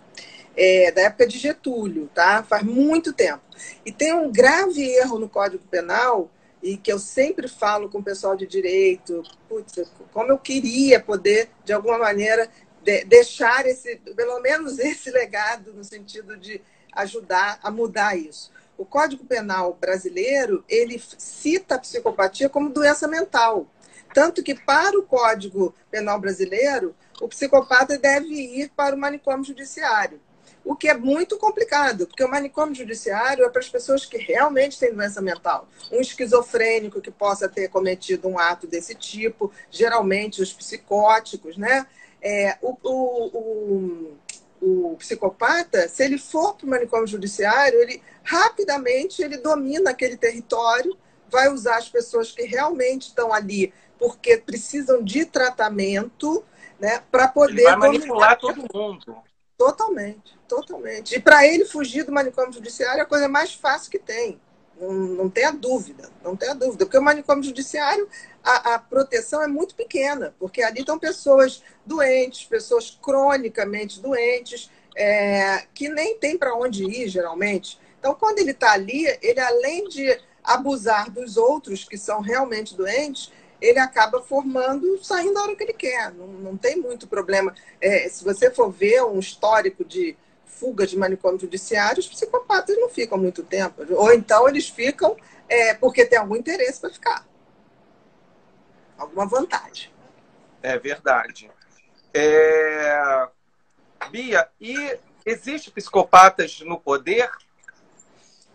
É, 0.56 0.90
da 0.92 1.02
época 1.02 1.26
de 1.26 1.36
Getúlio, 1.36 2.08
tá? 2.14 2.42
Faz 2.42 2.62
muito 2.62 3.12
tempo. 3.12 3.42
E 3.84 3.92
tem 3.92 4.14
um 4.14 4.32
grave 4.32 4.82
erro 4.82 5.18
no 5.18 5.28
Código 5.28 5.64
Penal, 5.66 6.30
e 6.62 6.76
que 6.76 6.92
eu 6.92 6.98
sempre 6.98 7.48
falo 7.48 7.88
com 7.88 7.98
o 7.98 8.02
pessoal 8.02 8.36
de 8.36 8.46
direito, 8.46 9.22
putz, 9.48 9.90
como 10.12 10.30
eu 10.30 10.38
queria 10.38 11.00
poder, 11.00 11.50
de 11.64 11.72
alguma 11.72 11.98
maneira, 11.98 12.50
de, 12.82 13.04
deixar 13.04 13.66
esse, 13.66 13.96
pelo 13.96 14.40
menos 14.40 14.78
esse 14.78 15.10
legado 15.12 15.72
no 15.72 15.84
sentido 15.84 16.36
de 16.36 16.60
ajudar 16.92 17.58
a 17.62 17.70
mudar 17.70 18.16
isso. 18.16 18.50
O 18.76 18.84
Código 18.84 19.24
Penal 19.24 19.76
brasileiro, 19.78 20.64
ele 20.68 21.00
cita 21.18 21.74
a 21.74 21.78
psicopatia 21.78 22.48
como 22.48 22.70
doença 22.70 23.06
mental. 23.06 23.66
Tanto 24.14 24.42
que, 24.42 24.54
para 24.54 24.98
o 24.98 25.02
Código 25.02 25.74
Penal 25.90 26.18
brasileiro, 26.18 26.94
o 27.20 27.28
psicopata 27.28 27.98
deve 27.98 28.28
ir 28.28 28.70
para 28.70 28.96
o 28.96 28.98
manicômio 28.98 29.44
judiciário. 29.44 30.20
O 30.64 30.76
que 30.76 30.88
é 30.88 30.94
muito 30.94 31.38
complicado, 31.38 32.06
porque 32.06 32.24
o 32.24 32.30
manicômio 32.30 32.74
judiciário 32.74 33.44
é 33.44 33.48
para 33.48 33.60
as 33.60 33.68
pessoas 33.68 34.04
que 34.04 34.18
realmente 34.18 34.78
têm 34.78 34.94
doença 34.94 35.20
mental. 35.20 35.68
Um 35.90 36.00
esquizofrênico 36.00 37.00
que 37.00 37.10
possa 37.10 37.48
ter 37.48 37.68
cometido 37.68 38.28
um 38.28 38.38
ato 38.38 38.66
desse 38.66 38.94
tipo, 38.94 39.50
geralmente 39.70 40.42
os 40.42 40.52
psicóticos, 40.52 41.56
né? 41.56 41.86
É, 42.22 42.58
o, 42.60 42.76
o, 42.82 44.16
o, 44.60 44.90
o, 44.92 44.96
psicopata, 44.96 45.88
se 45.88 46.04
ele 46.04 46.18
for 46.18 46.54
para 46.54 46.66
o 46.66 46.70
manicômio 46.70 47.06
judiciário, 47.06 47.80
ele 47.80 48.02
rapidamente 48.22 49.22
ele 49.22 49.38
domina 49.38 49.90
aquele 49.90 50.16
território, 50.16 50.96
vai 51.30 51.48
usar 51.48 51.76
as 51.76 51.88
pessoas 51.88 52.32
que 52.32 52.42
realmente 52.42 53.08
estão 53.08 53.32
ali 53.32 53.72
porque 53.98 54.38
precisam 54.38 55.02
de 55.02 55.26
tratamento, 55.26 56.42
né, 56.78 57.02
para 57.10 57.28
poder 57.28 57.52
ele 57.52 57.64
vai 57.64 57.76
manipular 57.76 58.38
todo 58.38 58.66
mundo. 58.74 59.16
Totalmente, 59.56 60.38
totalmente. 60.48 61.14
E 61.14 61.20
para 61.20 61.46
ele 61.46 61.66
fugir 61.66 62.02
do 62.04 62.10
manicômio 62.10 62.50
judiciário 62.50 63.00
é 63.00 63.02
a 63.02 63.06
coisa 63.06 63.28
mais 63.28 63.52
fácil 63.52 63.90
que 63.90 63.98
tem. 63.98 64.40
Não, 64.80 64.90
não 64.90 65.28
tenha 65.28 65.52
dúvida, 65.52 66.08
não 66.24 66.34
tenha 66.34 66.54
dúvida. 66.54 66.86
Porque 66.86 66.96
o 66.96 67.02
manicômio 67.02 67.44
judiciário, 67.44 68.08
a, 68.42 68.74
a 68.74 68.78
proteção 68.78 69.42
é 69.42 69.46
muito 69.46 69.74
pequena, 69.74 70.34
porque 70.38 70.62
ali 70.62 70.80
estão 70.80 70.98
pessoas 70.98 71.62
doentes, 71.84 72.44
pessoas 72.44 72.98
cronicamente 73.02 74.00
doentes, 74.00 74.70
é, 74.96 75.64
que 75.74 75.88
nem 75.88 76.18
tem 76.18 76.36
para 76.36 76.54
onde 76.54 76.84
ir, 76.84 77.08
geralmente. 77.08 77.78
Então, 77.98 78.14
quando 78.14 78.38
ele 78.38 78.52
está 78.52 78.72
ali, 78.72 79.06
ele 79.22 79.40
além 79.40 79.88
de 79.88 80.18
abusar 80.42 81.10
dos 81.10 81.36
outros 81.36 81.84
que 81.84 81.98
são 81.98 82.20
realmente 82.20 82.74
doentes, 82.74 83.30
ele 83.60 83.78
acaba 83.78 84.22
formando, 84.22 84.98
saindo 85.04 85.38
a 85.38 85.42
hora 85.42 85.54
que 85.54 85.62
ele 85.62 85.74
quer. 85.74 86.12
Não, 86.12 86.26
não 86.26 86.56
tem 86.56 86.76
muito 86.76 87.06
problema. 87.06 87.54
É, 87.80 88.08
se 88.08 88.24
você 88.24 88.50
for 88.50 88.70
ver 88.70 89.04
um 89.04 89.18
histórico 89.18 89.84
de 89.84 90.16
fuga 90.46 90.86
de 90.86 90.96
manicômio 90.98 91.38
judiciário, 91.38 92.00
os 92.00 92.08
psicopatas 92.08 92.76
não 92.78 92.88
ficam 92.88 93.18
muito 93.18 93.42
tempo. 93.42 93.82
Ou 93.94 94.12
então 94.12 94.48
eles 94.48 94.68
ficam 94.68 95.16
é, 95.48 95.74
porque 95.74 96.06
tem 96.06 96.18
algum 96.18 96.36
interesse 96.36 96.80
para 96.80 96.90
ficar. 96.90 97.29
Alguma 99.00 99.26
vantagem. 99.26 99.90
É 100.62 100.78
verdade. 100.78 101.50
É... 102.12 103.28
Bia, 104.10 104.46
e 104.60 104.98
existe 105.24 105.70
psicopatas 105.70 106.60
no 106.60 106.78
poder? 106.78 107.30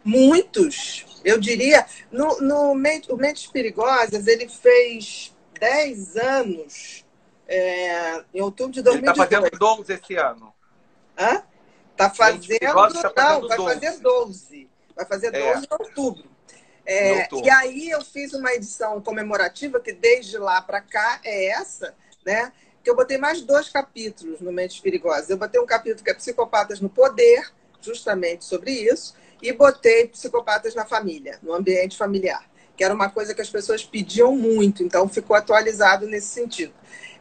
Muitos. 0.04 1.20
Eu 1.26 1.40
diria, 1.40 1.84
no, 2.12 2.40
no 2.42 2.76
Mentes 2.76 3.48
Perigosas, 3.48 4.28
ele 4.28 4.48
fez 4.48 5.36
10 5.60 6.16
anos, 6.18 7.04
é, 7.48 8.24
em 8.32 8.42
outubro 8.42 8.72
de 8.72 8.84
2018. 8.84 8.94
Ele 8.94 9.10
está 9.10 9.16
fazendo 9.16 9.60
12 9.60 9.94
esse 9.94 10.16
ano. 10.16 10.54
Hã? 11.18 11.44
Tá 11.98 12.10
fazendo. 12.12 12.60
Tá 13.16 13.40
não, 13.40 13.48
vai 13.48 13.58
12. 13.58 13.74
fazer 13.74 14.00
12. 14.00 14.70
Vai 14.96 15.06
fazer 15.06 15.32
12 15.32 15.44
é. 15.44 15.58
em 15.58 15.68
outubro. 15.72 16.35
É, 16.86 17.28
e 17.34 17.50
aí 17.50 17.90
eu 17.90 18.04
fiz 18.04 18.34
uma 18.34 18.54
edição 18.54 19.02
comemorativa, 19.02 19.80
que 19.80 19.92
desde 19.92 20.38
lá 20.38 20.62
para 20.62 20.82
cá 20.82 21.20
é 21.24 21.48
essa, 21.48 21.96
né? 22.26 22.52
Que 22.84 22.90
eu 22.90 22.96
botei 22.96 23.18
mais 23.18 23.42
dois 23.42 23.70
capítulos 23.70 24.40
no 24.40 24.52
Mentes 24.52 24.80
Perigosas. 24.80 25.30
Eu 25.30 25.38
botei 25.38 25.60
um 25.60 25.66
capítulo 25.66 26.04
que 26.04 26.12
é 26.12 26.14
Psicopatas 26.14 26.80
no 26.80 26.90
Poder, 26.90 27.52
justamente 27.82 28.46
sobre 28.46 28.72
isso, 28.72 29.16
e 29.42 29.52
botei 29.52 30.08
Psicopatas 30.08 30.76
na 30.76 30.86
Família, 30.86 31.40
no 31.42 31.54
ambiente 31.54 31.98
familiar, 31.98 32.48
que 32.78 32.84
era 32.84 32.94
uma 32.94 33.10
coisa 33.10 33.34
que 33.34 33.42
as 33.42 33.50
pessoas 33.50 33.84
pediam 33.84 34.36
muito, 34.36 34.84
então 34.84 35.10
ficou 35.10 35.36
atualizado 35.36 36.08
nesse 36.08 36.28
sentido. 36.28 36.74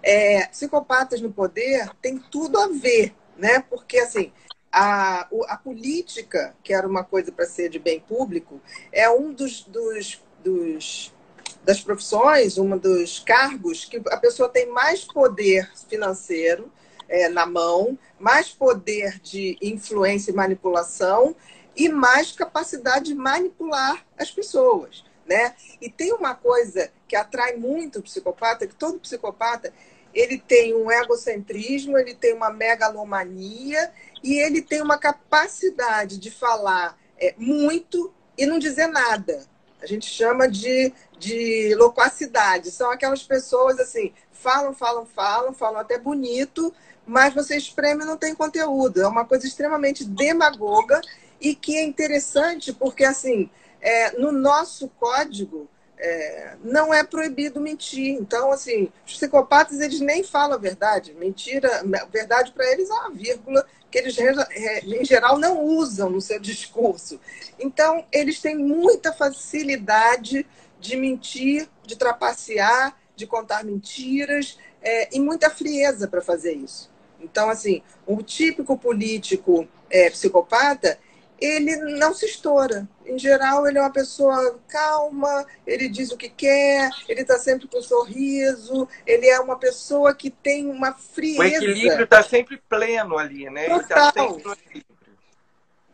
É, 0.03 0.47
Psicopatas 0.49 1.23
no 1.23 1.33
Poder 1.33 1.89
tem 2.03 2.19
tudo 2.19 2.59
a 2.59 2.69
ver, 2.69 3.15
né? 3.39 3.65
Porque, 3.71 3.99
assim, 3.99 4.31
a, 4.75 5.29
a 5.47 5.57
política, 5.57 6.53
que 6.65 6.75
era 6.75 6.87
uma 6.89 7.05
coisa 7.05 7.31
para 7.31 7.47
ser 7.47 7.69
de 7.69 7.79
bem 7.79 8.01
público, 8.01 8.61
é 8.91 9.09
um 9.09 9.33
dos, 9.33 9.63
dos, 9.63 10.21
dos 10.43 11.15
das 11.63 11.81
profissões, 11.81 12.59
um 12.59 12.77
dos 12.77 13.21
cargos 13.21 13.85
que 13.85 14.03
a 14.09 14.17
pessoa 14.17 14.49
tem 14.49 14.67
mais 14.67 15.05
poder 15.05 15.71
financeiro 15.89 16.71
é, 17.09 17.29
na 17.29 17.47
mão, 17.47 17.97
mais 18.19 18.51
poder 18.51 19.21
de 19.21 19.57
influência 19.63 20.33
e 20.33 20.35
manipulação 20.35 21.37
e 21.77 21.89
mais 21.89 22.33
capacidade 22.33 23.07
de 23.07 23.15
manipular 23.15 24.05
as 24.19 24.31
pessoas. 24.31 25.05
Né? 25.25 25.55
E 25.81 25.89
tem 25.89 26.13
uma 26.13 26.35
coisa 26.35 26.91
que 27.07 27.15
atrai 27.15 27.57
muito 27.57 28.01
o 28.01 28.03
psicopata, 28.03 28.67
que 28.67 28.75
todo 28.75 28.99
psicopata 28.99 29.73
ele 30.13 30.39
tem 30.39 30.75
um 30.75 30.91
egocentrismo, 30.91 31.97
ele 31.97 32.15
tem 32.15 32.35
uma 32.35 32.51
megalomania 32.51 33.91
e 34.25 34.41
ele 34.41 34.63
tem 34.63 34.81
uma 34.81 34.97
capacidade 34.97 36.17
de 36.17 36.31
falar 36.31 36.99
é, 37.19 37.35
muito 37.37 38.11
e 38.39 38.47
não 38.47 38.59
dizer 38.59 38.87
nada. 38.87 39.47
A 39.83 39.87
gente 39.87 40.07
chama 40.07 40.49
de, 40.49 40.91
de 41.19 41.75
loquacidade. 41.77 42.71
São 42.71 42.91
aquelas 42.91 43.23
pessoas 43.23 43.79
assim, 43.79 44.15
falam, 44.33 44.73
falam, 44.73 45.05
falam, 45.05 45.53
falam 45.53 45.79
até 45.79 45.99
bonito, 45.99 46.75
mas 47.07 47.35
você 47.35 47.55
espreme 47.55 48.03
e 48.03 48.07
não 48.07 48.17
tem 48.17 48.35
conteúdo. 48.35 49.03
É 49.03 49.07
uma 49.07 49.27
coisa 49.27 49.47
extremamente 49.47 50.07
demagoga 50.07 51.03
e 51.39 51.55
que 51.55 51.77
é 51.77 51.85
interessante 51.85 52.73
porque, 52.73 53.05
assim, 53.05 53.51
é, 53.79 54.19
no 54.19 54.33
nosso 54.33 54.89
código, 54.99 55.69
é, 56.05 56.57
não 56.63 56.93
é 56.93 57.03
proibido 57.03 57.59
mentir. 57.61 58.13
Então, 58.13 58.53
assim, 58.53 58.93
os 59.07 59.15
psicopatas, 59.15 59.81
eles 59.81 60.01
nem 60.01 60.23
falam 60.23 60.57
a 60.57 60.61
verdade. 60.61 61.15
Mentira, 61.15 61.83
verdade 62.13 62.53
para 62.53 62.71
eles 62.71 62.91
é 62.91 62.93
uma 62.93 63.11
vírgula 63.11 63.67
que 63.91 63.99
eles, 63.99 64.17
em 64.19 65.05
geral, 65.05 65.39
não 65.39 65.63
usam 65.63 66.11
no 66.11 66.21
seu 66.21 66.39
discurso. 66.39 67.19
Então, 67.59 68.05
eles 68.13 68.39
têm 68.41 68.55
muita 68.55 69.13
facilidade 69.15 70.47
de 70.79 70.97
mentir, 70.97 71.69
de 71.87 71.97
trapacear, 71.97 72.95
de 73.17 73.27
contar 73.27 73.65
mentiras 73.65 74.59
é, 74.83 75.17
e 75.17 75.19
muita 75.19 75.49
frieza 75.49 76.07
para 76.07 76.21
fazer 76.21 76.53
isso. 76.53 76.91
Então, 77.19 77.49
assim, 77.49 77.83
o 78.07 78.23
típico 78.23 78.77
político 78.77 79.67
é, 79.89 80.11
psicopata, 80.11 80.99
ele 81.41 81.77
não 81.99 82.13
se 82.13 82.27
estoura. 82.27 82.87
Em 83.07 83.19
geral, 83.19 83.67
ele 83.67 83.79
é 83.79 83.81
uma 83.81 83.93
pessoa 83.93 84.59
calma, 84.69 85.47
ele 85.67 85.89
diz 85.89 86.11
o 86.11 86.17
que 86.17 86.29
quer, 86.29 86.91
ele 87.09 87.21
está 87.21 87.39
sempre 87.39 87.69
com 87.69 87.79
um 87.79 87.83
sorriso, 87.83 88.89
ele 89.07 89.27
é 89.27 89.39
uma 89.39 89.59
pessoa 89.59 90.15
que 90.15 90.31
tem 90.31 90.67
uma 90.69 90.93
frieza. 90.93 91.41
O 91.41 91.45
equilíbrio 91.45 92.05
está 92.05 92.23
sempre 92.23 92.57
pleno 92.69 93.19
ali, 93.19 93.51
né? 93.51 93.69
Tá 93.81 94.11
Total. 94.11 94.25
Ele 94.25 94.35
sempre 94.35 94.45
no 94.45 94.53
equilíbrio. 94.53 94.95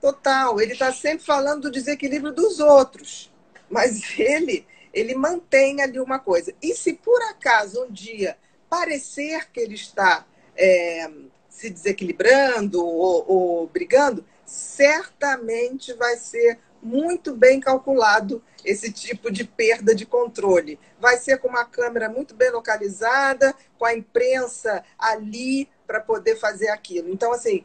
Total. 0.00 0.60
Ele 0.60 0.72
está 0.72 0.92
sempre 0.92 1.24
falando 1.24 1.62
do 1.62 1.70
desequilíbrio 1.70 2.32
dos 2.32 2.60
outros. 2.60 3.30
Mas 3.68 4.18
ele, 4.18 4.66
ele 4.92 5.14
mantém 5.14 5.82
ali 5.82 6.00
uma 6.00 6.18
coisa. 6.18 6.54
E 6.62 6.74
se 6.74 6.94
por 6.94 7.20
acaso 7.22 7.84
um 7.84 7.90
dia 7.90 8.36
parecer 8.68 9.50
que 9.50 9.60
ele 9.60 9.74
está 9.74 10.24
é, 10.56 11.10
se 11.48 11.70
desequilibrando 11.70 12.84
ou, 12.84 13.24
ou 13.28 13.66
brigando, 13.66 14.24
certamente 14.44 15.92
vai 15.94 16.16
ser 16.16 16.58
muito 16.82 17.34
bem 17.34 17.60
calculado 17.60 18.42
esse 18.64 18.92
tipo 18.92 19.30
de 19.30 19.44
perda 19.44 19.94
de 19.94 20.04
controle. 20.04 20.78
Vai 20.98 21.16
ser 21.16 21.38
com 21.38 21.48
uma 21.48 21.64
câmera 21.64 22.08
muito 22.08 22.34
bem 22.34 22.50
localizada, 22.50 23.54
com 23.78 23.84
a 23.84 23.94
imprensa 23.94 24.84
ali 24.98 25.68
para 25.86 26.00
poder 26.00 26.36
fazer 26.36 26.68
aquilo. 26.68 27.10
Então, 27.10 27.32
assim, 27.32 27.64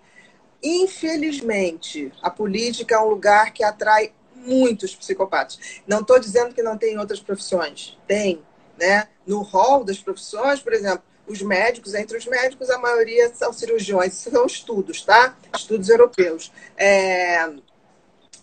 infelizmente, 0.64 2.12
a 2.22 2.30
política 2.30 2.96
é 2.96 3.00
um 3.00 3.10
lugar 3.10 3.54
que 3.54 3.64
atrai 3.64 4.14
muitos 4.36 4.96
psicopatas. 4.96 5.82
Não 5.88 6.02
estou 6.02 6.20
dizendo 6.20 6.54
que 6.54 6.64
não 6.64 6.78
tem 6.78 6.98
outras 6.98 7.20
profissões. 7.20 7.98
Tem, 8.08 8.42
né? 8.78 9.08
No 9.26 9.42
rol 9.42 9.84
das 9.84 10.00
profissões, 10.00 10.60
por 10.60 10.74
exemplo, 10.74 11.04
os 11.28 11.42
médicos, 11.42 11.94
entre 11.96 12.18
os 12.18 12.26
médicos, 12.26 12.70
a 12.70 12.78
maioria 12.78 13.34
são 13.34 13.52
cirurgiões, 13.52 14.14
são 14.14 14.46
estudos, 14.46 15.02
tá? 15.02 15.36
Estudos 15.56 15.90
europeus. 15.90 16.52
É, 16.78 17.52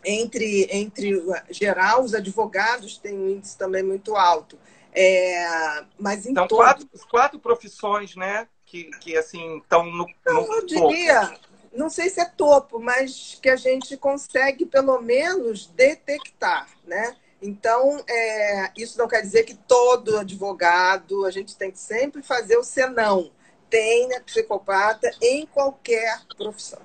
entre, 0.04 0.68
entre 0.71 1.23
geral, 1.50 2.02
os 2.02 2.14
advogados 2.14 2.99
têm 2.99 3.18
um 3.18 3.28
índice 3.28 3.56
também 3.56 3.82
muito 3.82 4.16
alto. 4.16 4.59
É, 4.94 5.85
mas 5.99 6.26
em 6.26 6.35
São 6.35 6.47
todo... 6.47 6.59
quatro, 6.59 6.88
quatro 7.11 7.38
profissões, 7.38 8.14
né? 8.14 8.47
Que, 8.66 8.85
que 9.00 9.16
assim, 9.16 9.59
estão 9.59 9.85
no, 9.85 10.06
no. 10.26 10.54
Eu 10.54 10.66
diria, 10.66 11.35
não 11.73 11.88
sei 11.88 12.11
se 12.11 12.21
é 12.21 12.25
topo, 12.25 12.78
mas 12.78 13.38
que 13.40 13.49
a 13.49 13.56
gente 13.56 13.97
consegue 13.97 14.66
pelo 14.66 15.00
menos 15.00 15.66
detectar, 15.66 16.68
né? 16.87 17.16
Então, 17.40 18.02
é, 18.09 18.71
isso 18.76 18.97
não 18.97 19.09
quer 19.09 19.21
dizer 19.21 19.42
que 19.42 19.54
todo 19.54 20.18
advogado, 20.18 21.25
a 21.25 21.30
gente 21.30 21.56
tem 21.56 21.73
que 21.73 21.78
sempre 21.78 22.23
fazer 22.23 22.56
o 22.56 22.62
senão. 22.62 23.32
Tem 23.68 24.06
né, 24.06 24.21
psicopata 24.21 25.11
em 25.21 25.44
qualquer 25.47 26.23
profissão. 26.37 26.80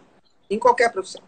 Em 0.50 0.58
qualquer 0.58 0.92
profissão. 0.92 1.22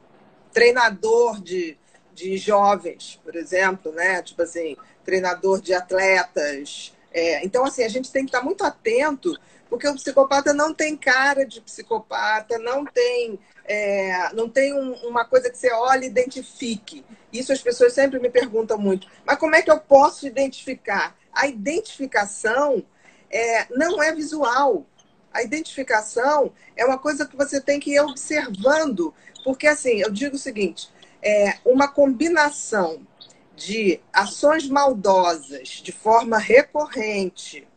Treinador 0.54 1.42
de, 1.42 1.78
de 2.14 2.38
jovens, 2.38 3.20
por 3.24 3.36
exemplo, 3.36 3.92
né? 3.92 4.22
Tipo 4.22 4.42
assim, 4.42 4.76
treinador 5.04 5.62
de 5.62 5.74
atletas. 5.74 6.94
É, 7.12 7.44
então, 7.44 7.66
assim, 7.66 7.84
a 7.84 7.90
gente 7.90 8.12
tem 8.12 8.24
que 8.24 8.30
estar 8.30 8.44
muito 8.44 8.64
atento, 8.64 9.36
porque 9.70 9.88
o 9.88 9.96
psicopata 9.96 10.54
não 10.54 10.74
tem 10.74 10.96
cara 10.96 11.46
de 11.46 11.62
psicopata, 11.62 12.58
não 12.58 12.86
tem 12.86 13.40
é, 13.70 14.34
não 14.34 14.50
tem 14.50 14.74
um, 14.74 14.94
uma 15.08 15.24
coisa 15.24 15.48
que 15.48 15.58
você 15.58 15.72
olhe 15.72 16.06
e 16.06 16.10
identifique. 16.10 17.06
Isso 17.32 17.54
as 17.54 17.62
pessoas 17.62 17.94
sempre 17.94 18.20
me 18.20 18.30
perguntam 18.30 18.80
muito. 18.80 19.08
Mas 19.24 19.38
como 19.38 19.56
é 19.56 19.62
que 19.62 19.70
eu 19.70 19.80
posso 19.80 20.26
identificar? 20.26 21.16
A 21.32 21.46
identificação 21.46 22.84
é, 23.30 23.68
não 23.70 24.02
é 24.02 24.12
visual. 24.12 24.88
A 25.32 25.44
identificação 25.44 26.52
é 26.76 26.84
uma 26.84 26.98
coisa 26.98 27.28
que 27.28 27.38
você 27.38 27.62
tem 27.62 27.80
que 27.80 27.92
ir 27.92 28.00
observando. 28.00 29.14
Porque, 29.44 29.68
assim, 29.68 30.02
eu 30.02 30.12
digo 30.12 30.36
o 30.36 30.40
seguinte: 30.40 30.90
é 31.22 31.58
uma 31.66 31.88
combinação 31.88 33.06
de 33.56 34.00
ações 34.14 34.70
maldosas 34.70 35.68
de 35.84 35.92
forma 35.92 36.38
recorrente 36.38 37.68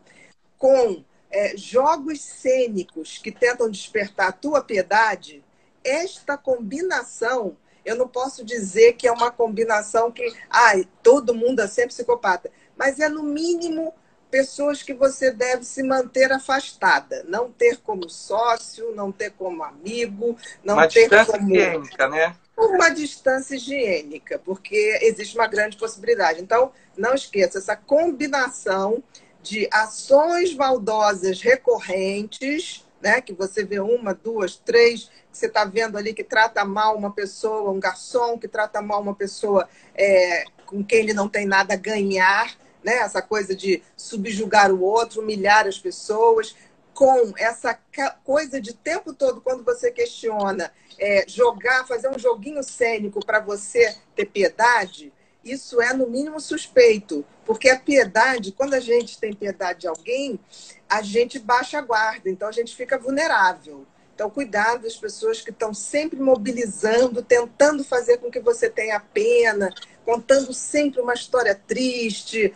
com 0.57 1.03
é, 1.29 1.57
jogos 1.57 2.21
cênicos 2.21 3.17
que 3.17 3.31
tentam 3.31 3.69
despertar 3.69 4.29
a 4.29 4.31
tua 4.31 4.63
piedade 4.63 5.43
esta 5.83 6.37
combinação, 6.37 7.57
eu 7.83 7.95
não 7.95 8.07
posso 8.07 8.45
dizer 8.45 8.93
que 8.93 9.07
é 9.07 9.11
uma 9.11 9.29
combinação 9.29 10.11
que, 10.11 10.33
ai, 10.49 10.87
todo 11.01 11.35
mundo 11.35 11.59
é 11.59 11.67
sempre 11.67 11.89
psicopata, 11.89 12.49
mas 12.77 12.99
é 12.99 13.09
no 13.09 13.23
mínimo 13.23 13.93
pessoas 14.33 14.81
que 14.81 14.95
você 14.95 15.29
deve 15.29 15.63
se 15.63 15.83
manter 15.83 16.31
afastada, 16.31 17.23
não 17.27 17.51
ter 17.51 17.77
como 17.77 18.09
sócio, 18.09 18.91
não 18.95 19.11
ter 19.11 19.29
como 19.29 19.63
amigo, 19.63 20.35
não 20.63 20.73
uma 20.73 20.87
ter 20.87 21.01
distância 21.01 21.37
como 21.37 21.55
higiênica, 21.55 22.07
né? 22.07 22.35
Uma 22.57 22.89
distância 22.89 23.55
higiênica, 23.55 24.41
porque 24.43 24.97
existe 25.03 25.37
uma 25.37 25.45
grande 25.45 25.77
possibilidade. 25.77 26.41
Então, 26.41 26.71
não 26.97 27.13
esqueça 27.13 27.59
essa 27.59 27.75
combinação 27.75 29.03
de 29.43 29.69
ações 29.71 30.55
maldosas 30.55 31.39
recorrentes, 31.39 32.83
né, 32.99 33.21
que 33.21 33.33
você 33.33 33.63
vê 33.63 33.79
uma, 33.79 34.15
duas, 34.15 34.55
três 34.55 35.11
você 35.31 35.47
está 35.47 35.65
vendo 35.65 35.97
ali 35.97 36.13
que 36.13 36.23
trata 36.23 36.63
mal 36.63 36.95
uma 36.95 37.11
pessoa, 37.11 37.69
um 37.69 37.79
garçom 37.79 38.37
que 38.37 38.47
trata 38.47 38.81
mal 38.81 39.01
uma 39.01 39.13
pessoa 39.13 39.67
é, 39.93 40.45
com 40.65 40.83
quem 40.83 40.99
ele 40.99 41.13
não 41.13 41.27
tem 41.27 41.45
nada 41.45 41.73
a 41.73 41.77
ganhar, 41.77 42.55
né? 42.83 42.97
essa 42.97 43.21
coisa 43.21 43.55
de 43.55 43.81
subjugar 43.95 44.71
o 44.71 44.81
outro, 44.81 45.21
humilhar 45.21 45.67
as 45.67 45.77
pessoas, 45.77 46.55
com 46.93 47.33
essa 47.37 47.77
coisa 48.23 48.61
de 48.61 48.73
tempo 48.73 49.13
todo, 49.13 49.41
quando 49.41 49.63
você 49.63 49.91
questiona, 49.91 50.71
é, 50.99 51.25
jogar, 51.27 51.87
fazer 51.87 52.07
um 52.09 52.19
joguinho 52.19 52.63
cênico 52.63 53.25
para 53.25 53.39
você 53.39 53.95
ter 54.15 54.25
piedade, 54.25 55.11
isso 55.43 55.81
é 55.81 55.93
no 55.93 56.07
mínimo 56.07 56.39
suspeito, 56.39 57.25
porque 57.45 57.69
a 57.69 57.79
piedade, 57.79 58.51
quando 58.51 58.75
a 58.75 58.79
gente 58.79 59.19
tem 59.19 59.33
piedade 59.33 59.81
de 59.81 59.87
alguém, 59.87 60.39
a 60.87 61.01
gente 61.01 61.39
baixa 61.39 61.79
a 61.79 61.81
guarda, 61.81 62.29
então 62.29 62.47
a 62.47 62.51
gente 62.51 62.75
fica 62.75 62.97
vulnerável. 62.97 63.85
Então, 64.13 64.29
cuidado 64.29 64.83
das 64.83 64.95
pessoas 64.95 65.41
que 65.41 65.49
estão 65.49 65.73
sempre 65.73 66.19
mobilizando, 66.19 67.23
tentando 67.23 67.83
fazer 67.83 68.17
com 68.17 68.29
que 68.29 68.39
você 68.39 68.69
tenha 68.69 68.99
pena, 68.99 69.73
contando 70.05 70.53
sempre 70.53 71.01
uma 71.01 71.15
história 71.15 71.55
triste. 71.55 72.53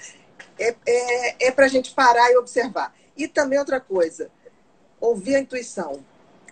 É, 0.59 0.75
é, 0.85 1.47
é 1.47 1.51
para 1.51 1.65
a 1.65 1.69
gente 1.69 1.93
parar 1.93 2.31
e 2.31 2.37
observar. 2.37 2.93
E 3.15 3.27
também 3.27 3.57
outra 3.57 3.79
coisa, 3.79 4.29
ouvir 4.99 5.35
a 5.35 5.39
intuição. 5.39 6.03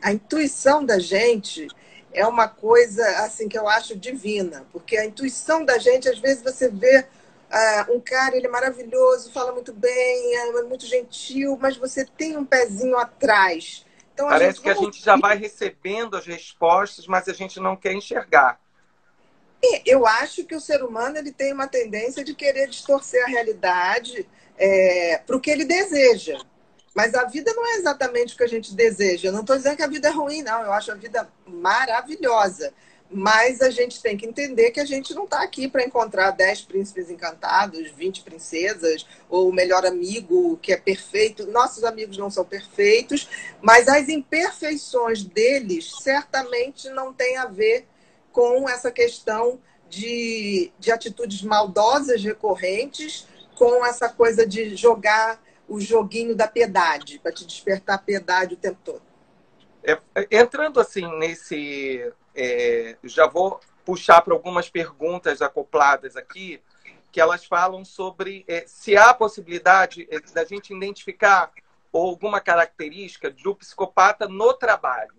A 0.01 0.11
intuição 0.11 0.83
da 0.83 0.97
gente 0.97 1.67
é 2.11 2.25
uma 2.25 2.47
coisa 2.47 3.05
assim 3.25 3.47
que 3.47 3.57
eu 3.57 3.67
acho 3.67 3.95
divina, 3.95 4.65
porque 4.71 4.97
a 4.97 5.05
intuição 5.05 5.63
da 5.63 5.77
gente, 5.77 6.09
às 6.09 6.17
vezes 6.17 6.41
você 6.41 6.69
vê 6.69 6.99
uh, 6.99 7.95
um 7.95 7.99
cara, 7.99 8.35
ele 8.35 8.47
é 8.47 8.49
maravilhoso, 8.49 9.31
fala 9.31 9.51
muito 9.51 9.73
bem, 9.73 10.35
é 10.35 10.63
muito 10.63 10.85
gentil, 10.85 11.57
mas 11.59 11.77
você 11.77 12.05
tem 12.05 12.37
um 12.37 12.45
pezinho 12.45 12.97
atrás 12.97 13.84
então, 14.15 14.29
Parece 14.29 14.59
a 14.59 14.61
que 14.61 14.69
a 14.69 14.73
gente 14.73 15.03
já 15.03 15.17
vai 15.17 15.37
recebendo 15.37 16.15
as 16.15 16.25
respostas, 16.25 17.05
mas 17.05 17.27
a 17.27 17.33
gente 17.33 17.59
não 17.59 17.75
quer 17.75 17.91
enxergar. 17.91 18.57
Eu 19.85 20.07
acho 20.07 20.45
que 20.45 20.55
o 20.55 20.61
ser 20.61 20.81
humano 20.83 21.17
ele 21.17 21.33
tem 21.33 21.51
uma 21.51 21.67
tendência 21.67 22.23
de 22.23 22.33
querer 22.33 22.69
distorcer 22.69 23.21
a 23.25 23.27
realidade 23.27 24.25
é, 24.57 25.17
para 25.17 25.35
o 25.35 25.41
que 25.41 25.51
ele 25.51 25.65
deseja. 25.65 26.39
Mas 26.93 27.13
a 27.13 27.25
vida 27.25 27.53
não 27.53 27.67
é 27.67 27.75
exatamente 27.75 28.33
o 28.33 28.37
que 28.37 28.43
a 28.45 28.47
gente 28.47 28.73
deseja. 28.73 29.27
Eu 29.27 29.33
não 29.33 29.41
estou 29.41 29.57
dizendo 29.57 29.75
que 29.75 29.83
a 29.83 29.87
vida 29.87 30.07
é 30.07 30.11
ruim, 30.11 30.41
não. 30.41 30.61
Eu 30.61 30.71
acho 30.71 30.93
a 30.93 30.95
vida 30.95 31.27
maravilhosa. 31.45 32.73
Mas 33.09 33.61
a 33.61 33.69
gente 33.69 34.01
tem 34.01 34.17
que 34.17 34.25
entender 34.25 34.71
que 34.71 34.79
a 34.79 34.85
gente 34.85 35.13
não 35.13 35.25
está 35.25 35.43
aqui 35.43 35.67
para 35.67 35.83
encontrar 35.83 36.31
10 36.31 36.63
príncipes 36.63 37.09
encantados, 37.09 37.91
20 37.91 38.21
princesas, 38.23 39.05
ou 39.29 39.49
o 39.49 39.53
melhor 39.53 39.85
amigo 39.85 40.57
que 40.57 40.73
é 40.73 40.77
perfeito. 40.77 41.45
Nossos 41.47 41.83
amigos 41.83 42.17
não 42.17 42.31
são 42.31 42.43
perfeitos, 42.43 43.29
mas 43.61 43.87
as 43.87 44.09
imperfeições 44.09 45.23
deles 45.23 45.91
certamente 46.01 46.89
não 46.89 47.13
têm 47.13 47.37
a 47.37 47.45
ver 47.45 47.87
com 48.31 48.67
essa 48.67 48.91
questão 48.91 49.59
de, 49.89 50.71
de 50.79 50.91
atitudes 50.91 51.41
maldosas 51.41 52.23
recorrentes, 52.23 53.27
com 53.55 53.85
essa 53.85 54.09
coisa 54.09 54.45
de 54.45 54.75
jogar 54.75 55.41
o 55.67 55.79
joguinho 55.79 56.35
da 56.35 56.47
piedade, 56.47 57.19
para 57.19 57.31
te 57.31 57.45
despertar 57.45 57.95
a 57.95 57.99
piedade 57.99 58.55
o 58.55 58.57
tempo 58.57 58.77
todo. 58.83 59.01
É, 59.83 59.97
entrando 60.31 60.79
assim 60.79 61.07
nesse 61.19 62.11
é, 62.35 62.97
já 63.03 63.27
vou 63.27 63.59
puxar 63.85 64.21
para 64.21 64.33
algumas 64.33 64.69
perguntas 64.69 65.41
acopladas 65.41 66.15
aqui, 66.15 66.61
que 67.11 67.21
elas 67.21 67.45
falam 67.45 67.85
sobre 67.85 68.43
é, 68.47 68.65
se 68.67 68.97
há 68.97 69.13
possibilidade 69.13 70.07
é, 70.11 70.19
da 70.33 70.43
gente 70.43 70.73
identificar 70.73 71.51
alguma 71.93 72.41
característica 72.41 73.29
do 73.29 73.55
psicopata 73.55 74.27
no 74.27 74.53
trabalho. 74.53 75.15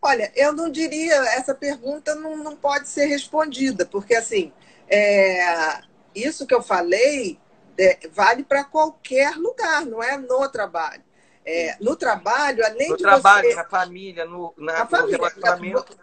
Olha, 0.00 0.32
eu 0.34 0.52
não 0.52 0.70
diria, 0.70 1.14
essa 1.34 1.54
pergunta 1.54 2.14
não, 2.14 2.36
não 2.36 2.56
pode 2.56 2.88
ser 2.88 3.06
respondida, 3.06 3.84
porque 3.84 4.14
assim, 4.14 4.52
é, 4.88 5.82
isso 6.14 6.46
que 6.46 6.54
eu 6.54 6.62
falei 6.62 7.38
é, 7.78 8.08
vale 8.10 8.42
para 8.42 8.64
qualquer 8.64 9.36
lugar, 9.36 9.84
não 9.84 10.02
é 10.02 10.16
no 10.16 10.48
trabalho. 10.48 11.02
É, 11.46 11.76
no 11.80 11.94
trabalho, 11.94 12.64
além 12.66 12.90
no 12.90 12.96
de 12.96 13.02
trabalho, 13.04 13.48
você... 13.48 13.54
na 13.54 13.64
família, 13.64 14.24
no, 14.24 14.52
na, 14.56 14.80
na 14.80 14.86
família, 14.86 15.16
relacionamento. 15.16 15.96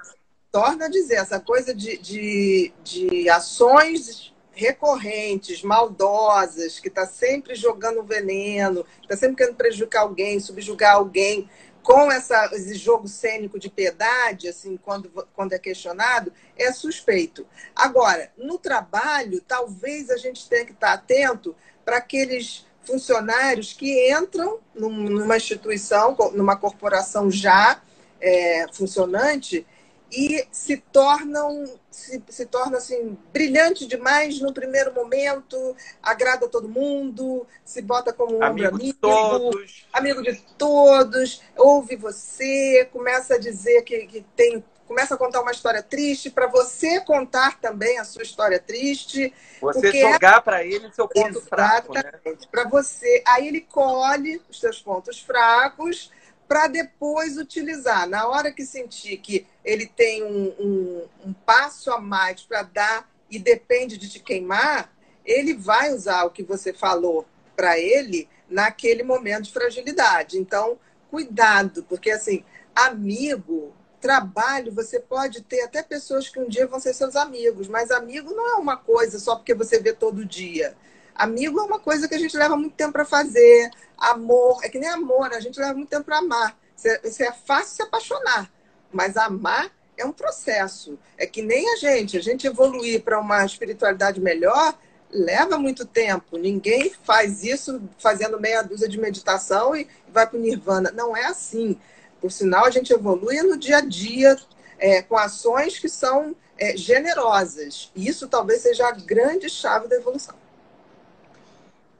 torna 0.50 0.86
a 0.86 0.90
dizer, 0.90 1.16
essa 1.16 1.38
coisa 1.38 1.76
de, 1.76 1.98
de, 1.98 2.74
de 2.82 3.30
ações 3.30 4.34
recorrentes, 4.54 5.62
maldosas, 5.62 6.80
que 6.80 6.88
está 6.88 7.06
sempre 7.06 7.56
jogando 7.56 8.04
veneno, 8.04 8.86
está 9.02 9.18
sempre 9.18 9.36
querendo 9.36 9.58
prejudicar 9.58 10.02
alguém, 10.02 10.40
subjugar 10.40 10.96
alguém, 10.96 11.50
com 11.84 12.10
essa, 12.10 12.50
esse 12.54 12.76
jogo 12.76 13.08
cênico 13.10 13.60
de 13.60 13.70
piedade, 13.70 14.48
assim, 14.48 14.78
quando, 14.78 15.10
quando 15.34 15.52
é 15.52 15.60
questionado, 15.60 16.32
é 16.58 16.72
suspeito. 16.72 17.46
Agora, 17.76 18.32
no 18.38 18.58
trabalho, 18.58 19.42
talvez 19.42 20.10
a 20.10 20.16
gente 20.16 20.48
tenha 20.48 20.66
que 20.66 20.72
estar 20.72 20.94
atento 20.94 21.54
para 21.84 21.98
aqueles 21.98 22.66
funcionários 22.84 23.74
que 23.74 24.12
entram 24.12 24.60
numa 24.76 25.38
instituição, 25.38 26.16
numa 26.34 26.56
corporação 26.56 27.30
já 27.32 27.82
é, 28.20 28.66
funcionante 28.72 29.66
e 30.12 30.48
se 30.52 30.78
tornam 30.78 31.66
se, 31.90 32.22
se 32.30 32.46
torna 32.46 32.78
assim 32.78 33.18
brilhante 33.32 33.86
demais 33.86 34.40
no 34.40 34.54
primeiro 34.54 34.94
momento, 34.94 35.76
agrada 36.02 36.48
todo 36.48 36.68
mundo, 36.68 37.46
se 37.64 37.82
bota 37.82 38.12
como 38.12 38.38
um 38.38 38.44
amigo, 38.44 38.76
amigo 38.76 38.80
de 38.80 38.94
todos, 38.94 39.88
amigo 39.94 40.22
de 40.22 40.36
todos, 40.58 41.42
ouve 41.56 41.96
você, 41.96 42.88
começa 42.92 43.36
a 43.36 43.40
dizer 43.40 43.84
que, 43.84 44.08
que 44.08 44.26
tem 44.36 44.64
começa 44.88 45.16
a 45.16 45.18
contar 45.18 45.42
uma 45.42 45.52
história 45.52 45.82
triste 45.82 46.30
para 46.30 46.48
você 46.48 47.00
contar 47.02 47.60
também 47.60 48.00
a 48.00 48.04
sua 48.04 48.24
história 48.24 48.60
triste. 48.60 49.34
Você 49.62 49.92
jogar 49.92 50.38
é... 50.38 50.42
para 50.42 50.64
ele 50.64 50.88
o 50.88 50.94
seu 50.94 51.08
ponto 51.08 51.42
fraco, 51.42 51.94
né? 51.94 52.04
Para 52.52 52.68
você, 52.68 53.24
aí 53.26 53.48
ele 53.48 53.62
colhe 53.62 54.42
os 54.50 54.60
seus 54.60 54.82
pontos 54.82 55.20
fracos 55.20 56.12
para 56.48 56.68
depois 56.68 57.38
utilizar. 57.38 58.08
Na 58.08 58.28
hora 58.28 58.52
que 58.52 58.66
sentir 58.66 59.18
que 59.18 59.48
ele 59.64 59.88
tem 59.88 60.24
um, 60.24 60.54
um, 60.60 61.08
um 61.26 61.34
passo 61.34 61.92
a 61.92 62.00
mais 62.00 62.42
para 62.42 62.64
dar 62.64 63.10
e 63.30 63.40
depende 63.40 63.98
de 63.98 64.10
te 64.10 64.20
queimar, 64.20 64.94
ele 65.26 65.54
vai 65.54 65.92
usar 65.92 66.26
o 66.26 66.32
que 66.32 66.44
você 66.44 66.74
falou 66.74 67.26
para 67.56 67.80
ele 67.80 68.30
naquele 68.50 69.04
momento 69.04 69.46
de 69.46 69.54
fragilidade. 69.54 70.38
Então, 70.38 70.78
cuidado, 71.10 71.84
porque 71.84 72.12
assim, 72.12 72.44
amigo, 72.76 73.74
trabalho, 74.04 74.74
você 74.74 75.00
pode 75.00 75.42
ter 75.44 75.62
até 75.62 75.82
pessoas 75.82 76.28
que 76.28 76.38
um 76.38 76.50
dia 76.50 76.68
vão 76.68 76.78
ser 76.78 76.94
seus 76.94 77.16
amigos, 77.16 77.70
mas 77.70 77.90
amigo 77.90 78.34
não 78.36 78.46
é 78.50 78.56
uma 78.56 78.76
coisa 78.76 79.18
só 79.18 79.38
porque 79.38 79.54
você 79.54 79.80
vê 79.80 79.94
todo 79.94 80.26
dia. 80.26 80.76
Amigo 81.16 81.58
é 81.58 81.64
uma 81.64 81.80
coisa 81.80 82.06
que 82.06 82.14
a 82.14 82.20
gente 82.20 82.36
leva 82.36 82.58
muito 82.58 82.76
tempo 82.76 82.92
para 82.92 83.06
fazer. 83.06 83.72
Amor, 83.98 84.60
é 84.62 84.68
que 84.68 84.78
nem 84.78 84.90
amor, 84.90 85.32
a 85.34 85.40
gente 85.40 85.58
leva 85.58 85.74
muito 85.74 85.88
tempo 85.88 86.04
para 86.04 86.18
amar. 86.18 86.60
Você 86.76 87.24
é 87.24 87.32
fácil 87.32 87.76
se 87.78 87.82
apaixonar, 87.82 88.52
mas 88.92 89.16
amar 89.16 89.72
é 89.96 90.04
um 90.04 90.12
processo. 90.12 91.00
É 91.18 91.26
que 91.26 91.42
nem 91.42 91.72
a 91.72 91.78
gente, 91.78 92.18
a 92.18 92.22
gente 92.22 92.46
evoluir 92.46 93.04
para 93.04 93.18
uma 93.18 93.46
espiritualidade 93.46 94.20
melhor 94.20 94.78
leva 95.10 95.58
muito 95.58 95.86
tempo. 95.86 96.38
Ninguém 96.38 96.92
faz 97.04 97.42
isso 97.42 97.82
fazendo 97.98 98.38
meia 98.38 98.64
dúzia 98.64 98.90
de 98.90 99.00
meditação 99.00 99.74
e 99.74 99.88
vai 100.10 100.28
para 100.28 100.38
o 100.38 100.42
nirvana. 100.42 100.92
Não 100.92 101.16
é 101.16 101.24
assim. 101.24 101.80
Por 102.24 102.32
sinal, 102.32 102.64
a 102.64 102.70
gente 102.70 102.94
evolui 102.94 103.42
no 103.42 103.58
dia 103.58 103.80
a 103.80 103.82
dia 103.82 104.38
é, 104.80 105.02
com 105.02 105.18
ações 105.18 105.78
que 105.78 105.90
são 105.90 106.34
é, 106.58 106.78
generosas. 106.78 107.92
E 107.94 108.08
isso 108.08 108.30
talvez 108.30 108.62
seja 108.62 108.88
a 108.88 108.92
grande 108.94 109.50
chave 109.50 109.90
da 109.90 109.98
evolução. 109.98 110.34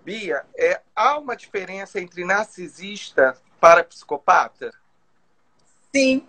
Bia, 0.02 0.46
é, 0.58 0.80
há 0.96 1.20
uma 1.20 1.36
diferença 1.36 2.00
entre 2.00 2.24
narcisista 2.24 3.36
para 3.60 3.84
psicopata? 3.84 4.74
Sim. 5.94 6.26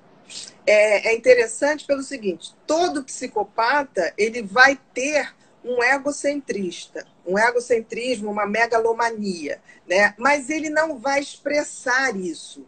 É, 0.66 1.11
é 1.11 1.14
interessante 1.14 1.87
pelo 1.87 2.02
seguinte: 2.02 2.52
todo 2.66 3.04
psicopata 3.04 4.12
ele 4.18 4.42
vai 4.42 4.76
ter 4.92 5.33
um 5.64 5.80
egocentrista, 5.85 7.07
um 7.24 7.38
egocentrismo, 7.38 8.28
uma 8.28 8.44
megalomania, 8.44 9.62
né? 9.87 10.16
Mas 10.18 10.50
ele 10.50 10.68
não 10.68 10.98
vai 10.98 11.20
expressar 11.20 12.16
isso. 12.16 12.66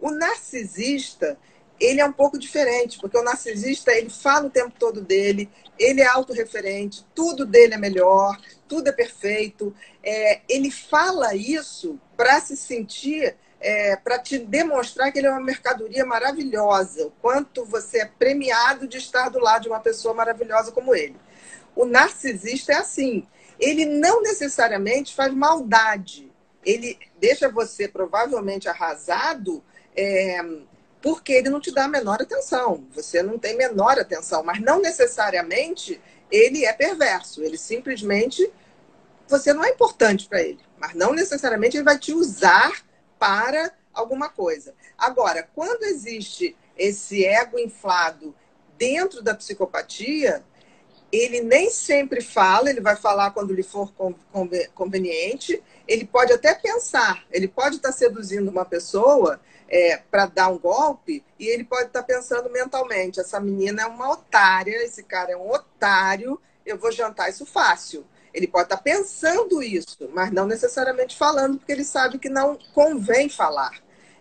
O 0.00 0.10
narcisista, 0.10 1.38
ele 1.80 2.00
é 2.00 2.04
um 2.04 2.12
pouco 2.12 2.38
diferente, 2.38 2.98
porque 3.00 3.16
o 3.16 3.22
narcisista, 3.22 3.92
ele 3.92 4.10
fala 4.10 4.46
o 4.46 4.50
tempo 4.50 4.74
todo 4.78 5.00
dele, 5.00 5.50
ele 5.78 6.00
é 6.00 6.06
autorreferente, 6.06 7.06
tudo 7.14 7.46
dele 7.46 7.74
é 7.74 7.78
melhor, 7.78 8.36
tudo 8.66 8.88
é 8.88 8.92
perfeito. 8.92 9.74
É, 10.02 10.40
ele 10.48 10.70
fala 10.70 11.34
isso 11.34 11.98
para 12.16 12.40
se 12.40 12.56
sentir, 12.56 13.36
é, 13.60 13.96
para 13.96 14.18
te 14.18 14.38
demonstrar 14.38 15.12
que 15.12 15.18
ele 15.18 15.28
é 15.28 15.30
uma 15.30 15.40
mercadoria 15.40 16.04
maravilhosa, 16.04 17.06
o 17.06 17.10
quanto 17.22 17.64
você 17.64 18.02
é 18.02 18.06
premiado 18.06 18.86
de 18.86 18.98
estar 18.98 19.28
do 19.28 19.38
lado 19.38 19.62
de 19.62 19.68
uma 19.68 19.80
pessoa 19.80 20.14
maravilhosa 20.14 20.72
como 20.72 20.94
ele. 20.94 21.16
O 21.76 21.84
narcisista 21.84 22.72
é 22.72 22.76
assim, 22.76 23.26
ele 23.58 23.84
não 23.84 24.22
necessariamente 24.22 25.14
faz 25.14 25.32
maldade, 25.32 26.30
ele 26.64 26.98
deixa 27.18 27.48
você 27.48 27.88
provavelmente 27.88 28.68
arrasado. 28.68 29.62
É, 30.00 30.40
porque 31.02 31.32
ele 31.32 31.48
não 31.48 31.60
te 31.60 31.72
dá 31.72 31.84
a 31.84 31.88
menor 31.88 32.22
atenção. 32.22 32.86
Você 32.94 33.22
não 33.22 33.38
tem 33.38 33.56
menor 33.56 33.98
atenção, 33.98 34.42
mas 34.42 34.60
não 34.60 34.80
necessariamente 34.80 36.00
ele 36.30 36.64
é 36.64 36.72
perverso. 36.72 37.42
Ele 37.42 37.58
simplesmente 37.58 38.50
você 39.26 39.52
não 39.52 39.64
é 39.64 39.70
importante 39.70 40.26
para 40.26 40.40
ele, 40.40 40.60
mas 40.78 40.94
não 40.94 41.12
necessariamente 41.12 41.76
ele 41.76 41.84
vai 41.84 41.98
te 41.98 42.12
usar 42.14 42.82
para 43.18 43.72
alguma 43.92 44.28
coisa. 44.28 44.74
Agora, 44.96 45.46
quando 45.54 45.82
existe 45.82 46.56
esse 46.76 47.24
ego 47.24 47.58
inflado 47.58 48.34
dentro 48.78 49.20
da 49.20 49.34
psicopatia, 49.34 50.42
ele 51.10 51.40
nem 51.40 51.70
sempre 51.70 52.20
fala, 52.20 52.68
ele 52.68 52.80
vai 52.80 52.96
falar 52.96 53.30
quando 53.30 53.54
lhe 53.54 53.62
for 53.62 53.92
conveniente, 54.74 55.62
ele 55.86 56.04
pode 56.04 56.32
até 56.32 56.54
pensar, 56.54 57.24
ele 57.30 57.48
pode 57.48 57.76
estar 57.76 57.92
seduzindo 57.92 58.50
uma 58.50 58.64
pessoa 58.64 59.40
é, 59.68 59.96
para 60.10 60.26
dar 60.26 60.48
um 60.48 60.58
golpe 60.58 61.24
e 61.38 61.46
ele 61.46 61.64
pode 61.64 61.86
estar 61.86 62.02
pensando 62.02 62.50
mentalmente: 62.50 63.20
essa 63.20 63.40
menina 63.40 63.82
é 63.82 63.86
uma 63.86 64.10
otária, 64.10 64.82
esse 64.84 65.02
cara 65.02 65.32
é 65.32 65.36
um 65.36 65.50
otário, 65.50 66.40
eu 66.64 66.78
vou 66.78 66.92
jantar 66.92 67.28
isso 67.28 67.46
fácil. 67.46 68.04
Ele 68.32 68.46
pode 68.46 68.64
estar 68.64 68.76
pensando 68.76 69.62
isso, 69.62 70.08
mas 70.12 70.30
não 70.30 70.46
necessariamente 70.46 71.16
falando, 71.16 71.58
porque 71.58 71.72
ele 71.72 71.84
sabe 71.84 72.18
que 72.18 72.28
não 72.28 72.58
convém 72.74 73.28
falar. 73.28 73.72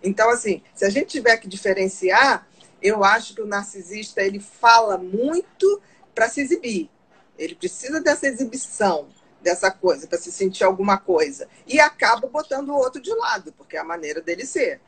Então, 0.02 0.30
assim, 0.30 0.64
se 0.74 0.86
a 0.86 0.90
gente 0.90 1.08
tiver 1.08 1.38
que 1.38 1.48
diferenciar, 1.48 2.48
eu 2.82 3.04
acho 3.04 3.36
que 3.36 3.42
o 3.42 3.48
narcisista 3.48 4.22
ele 4.22 4.40
fala 4.40 4.98
muito 4.98 5.82
para 6.18 6.30
se 6.30 6.42
exibir. 6.42 6.90
Ele 7.38 7.54
precisa 7.54 8.02
dessa 8.02 8.26
exibição, 8.26 9.08
dessa 9.40 9.70
coisa, 9.70 10.08
para 10.08 10.18
se 10.18 10.32
sentir 10.32 10.64
alguma 10.64 10.98
coisa. 10.98 11.48
E 11.68 11.80
acaba 11.80 12.28
botando 12.28 12.70
o 12.70 12.76
outro 12.76 13.00
de 13.00 13.14
lado, 13.14 13.54
porque 13.54 13.78
é 13.78 13.80
a 13.80 13.84
maneira 13.84 14.20
dele 14.20 14.44
ser. 14.44 14.82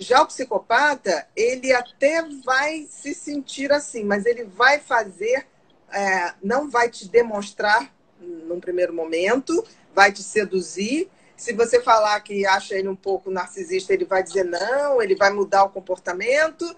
Já 0.00 0.20
o 0.20 0.26
psicopata, 0.26 1.28
ele 1.36 1.72
até 1.72 2.24
vai 2.44 2.88
se 2.90 3.14
sentir 3.14 3.70
assim, 3.70 4.02
mas 4.02 4.26
ele 4.26 4.42
vai 4.42 4.80
fazer, 4.80 5.46
é, 5.92 6.34
não 6.42 6.68
vai 6.68 6.90
te 6.90 7.08
demonstrar 7.08 7.94
num 8.20 8.58
primeiro 8.58 8.92
momento, 8.92 9.64
vai 9.94 10.10
te 10.10 10.24
seduzir. 10.24 11.08
Se 11.36 11.52
você 11.52 11.80
falar 11.80 12.18
que 12.20 12.44
acha 12.44 12.74
ele 12.74 12.88
um 12.88 12.96
pouco 12.96 13.30
narcisista, 13.30 13.92
ele 13.92 14.04
vai 14.04 14.24
dizer 14.24 14.44
não, 14.44 15.00
ele 15.00 15.14
vai 15.14 15.30
mudar 15.30 15.62
o 15.62 15.70
comportamento 15.70 16.74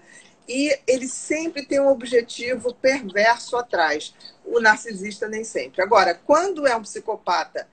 e 0.51 0.77
ele 0.85 1.07
sempre 1.07 1.65
tem 1.65 1.79
um 1.79 1.87
objetivo 1.87 2.73
perverso 2.73 3.55
atrás. 3.55 4.13
O 4.43 4.59
narcisista 4.59 5.29
nem 5.29 5.45
sempre. 5.45 5.81
Agora, 5.81 6.13
quando 6.13 6.67
é 6.67 6.75
um 6.75 6.81
psicopata 6.81 7.69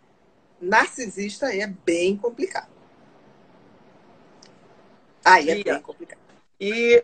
narcisista, 0.61 1.53
é 1.53 1.67
bem 1.67 2.17
complicado. 2.17 2.71
Aí 5.25 5.51
é 5.51 5.65
bem 5.65 5.81
complicado. 5.81 6.21
E 6.61 7.03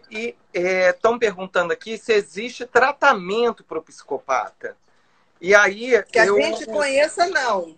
estão 0.53 1.17
é, 1.17 1.19
perguntando 1.19 1.73
aqui 1.73 1.99
se 1.99 2.13
existe 2.13 2.65
tratamento 2.67 3.65
para 3.65 3.79
o 3.79 3.83
psicopata. 3.83 4.77
E 5.41 5.57
aí. 5.57 6.01
Que 6.05 6.21
a 6.21 6.27
eu... 6.27 6.37
gente 6.37 6.67
conheça, 6.67 7.27
não. 7.27 7.77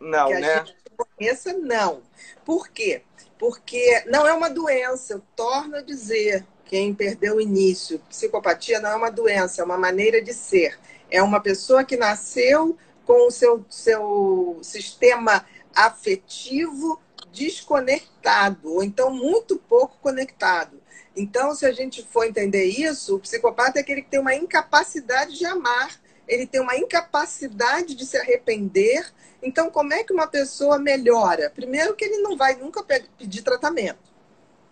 Não, 0.00 0.28
que 0.28 0.34
né? 0.38 0.54
a 0.54 0.64
gente 0.64 0.76
conheça, 0.96 1.52
não. 1.52 2.02
Por 2.42 2.68
quê? 2.68 3.02
Porque 3.38 4.02
não 4.06 4.26
é 4.26 4.32
uma 4.32 4.48
doença, 4.48 5.12
eu 5.12 5.22
torno 5.36 5.76
a 5.76 5.82
dizer. 5.82 6.46
Quem 6.64 6.94
perdeu 6.94 7.36
o 7.36 7.40
início, 7.40 8.00
psicopatia 8.08 8.80
não 8.80 8.90
é 8.90 8.96
uma 8.96 9.10
doença, 9.10 9.62
é 9.62 9.64
uma 9.64 9.76
maneira 9.76 10.22
de 10.22 10.32
ser. 10.32 10.78
É 11.10 11.22
uma 11.22 11.40
pessoa 11.40 11.84
que 11.84 11.96
nasceu 11.96 12.76
com 13.04 13.28
o 13.28 13.30
seu, 13.30 13.64
seu 13.68 14.58
sistema 14.62 15.44
afetivo 15.74 17.00
desconectado, 17.32 18.72
ou 18.72 18.82
então 18.82 19.10
muito 19.10 19.56
pouco 19.58 19.98
conectado. 20.00 20.80
Então, 21.16 21.54
se 21.54 21.66
a 21.66 21.72
gente 21.72 22.02
for 22.02 22.24
entender 22.24 22.64
isso, 22.64 23.16
o 23.16 23.20
psicopata 23.20 23.78
é 23.78 23.82
aquele 23.82 24.02
que 24.02 24.10
tem 24.10 24.20
uma 24.20 24.34
incapacidade 24.34 25.38
de 25.38 25.44
amar 25.44 26.00
ele 26.26 26.46
tem 26.46 26.60
uma 26.60 26.76
incapacidade 26.76 27.94
de 27.94 28.04
se 28.04 28.16
arrepender. 28.16 29.06
Então, 29.42 29.70
como 29.70 29.92
é 29.92 30.02
que 30.02 30.12
uma 30.12 30.26
pessoa 30.26 30.78
melhora? 30.78 31.50
Primeiro, 31.50 31.94
que 31.94 32.04
ele 32.04 32.18
não 32.18 32.36
vai 32.36 32.56
nunca 32.56 32.82
pedir 32.82 33.42
tratamento, 33.42 34.12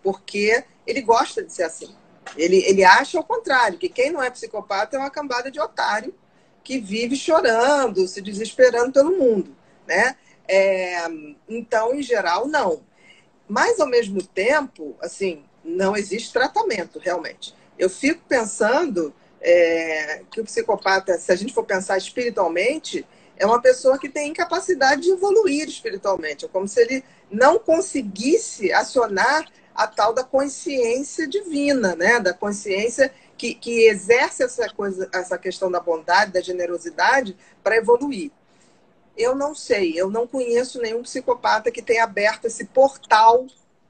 porque 0.01 0.63
ele 0.85 1.01
gosta 1.01 1.43
de 1.43 1.53
ser 1.53 1.63
assim. 1.63 1.93
Ele, 2.35 2.57
ele 2.65 2.83
acha 2.83 3.19
o 3.19 3.23
contrário, 3.23 3.77
que 3.77 3.89
quem 3.89 4.11
não 4.11 4.23
é 4.23 4.29
psicopata 4.29 4.95
é 4.95 4.99
uma 4.99 5.09
cambada 5.09 5.51
de 5.51 5.59
otário 5.59 6.13
que 6.63 6.79
vive 6.79 7.15
chorando, 7.15 8.07
se 8.07 8.21
desesperando 8.21 8.93
pelo 8.93 9.17
mundo, 9.17 9.55
né? 9.85 10.15
É, 10.47 11.05
então, 11.47 11.93
em 11.93 12.01
geral, 12.01 12.47
não. 12.47 12.81
Mas, 13.47 13.79
ao 13.79 13.87
mesmo 13.87 14.23
tempo, 14.23 14.95
assim, 15.01 15.43
não 15.63 15.95
existe 15.95 16.31
tratamento, 16.31 16.99
realmente. 16.99 17.53
Eu 17.77 17.89
fico 17.89 18.21
pensando 18.27 19.13
é, 19.41 20.21
que 20.31 20.39
o 20.39 20.45
psicopata, 20.45 21.17
se 21.17 21.31
a 21.31 21.35
gente 21.35 21.53
for 21.53 21.65
pensar 21.65 21.97
espiritualmente, 21.97 23.05
é 23.35 23.45
uma 23.45 23.61
pessoa 23.61 23.97
que 23.97 24.09
tem 24.09 24.29
incapacidade 24.29 25.01
de 25.01 25.11
evoluir 25.11 25.67
espiritualmente. 25.67 26.45
É 26.45 26.47
como 26.47 26.67
se 26.67 26.81
ele 26.81 27.03
não 27.29 27.59
conseguisse 27.59 28.71
acionar 28.71 29.45
a 29.75 29.87
tal 29.87 30.13
da 30.13 30.23
consciência 30.23 31.27
divina, 31.27 31.95
né? 31.95 32.19
Da 32.19 32.33
consciência 32.33 33.13
que, 33.37 33.55
que 33.55 33.87
exerce 33.87 34.43
essa 34.43 34.69
coisa, 34.69 35.09
essa 35.13 35.37
questão 35.37 35.71
da 35.71 35.79
bondade, 35.79 36.33
da 36.33 36.41
generosidade 36.41 37.35
para 37.63 37.75
evoluir. 37.75 38.31
Eu 39.17 39.35
não 39.35 39.53
sei, 39.53 39.93
eu 39.95 40.09
não 40.09 40.25
conheço 40.25 40.81
nenhum 40.81 41.03
psicopata 41.03 41.71
que 41.71 41.81
tenha 41.81 42.03
aberto 42.03 42.45
esse 42.45 42.65
portal. 42.65 43.45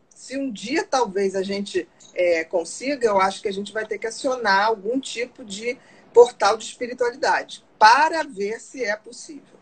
Se 0.10 0.38
um 0.38 0.52
dia 0.52 0.84
talvez 0.84 1.36
a 1.36 1.44
gente 1.44 1.88
é, 2.14 2.44
consiga, 2.44 3.08
eu 3.08 3.20
acho 3.20 3.42
que 3.42 3.48
a 3.48 3.54
gente 3.54 3.72
vai 3.72 3.86
ter 3.86 3.98
que 3.98 4.08
acionar 4.08 4.66
algum 4.66 5.00
tipo 5.00 5.44
de 5.44 5.78
portal 6.14 6.58
de 6.58 6.66
espiritualidade 6.66 7.64
para 7.80 8.24
ver 8.24 8.60
se 8.60 8.84
é 8.84 8.96
possível. 8.96 9.58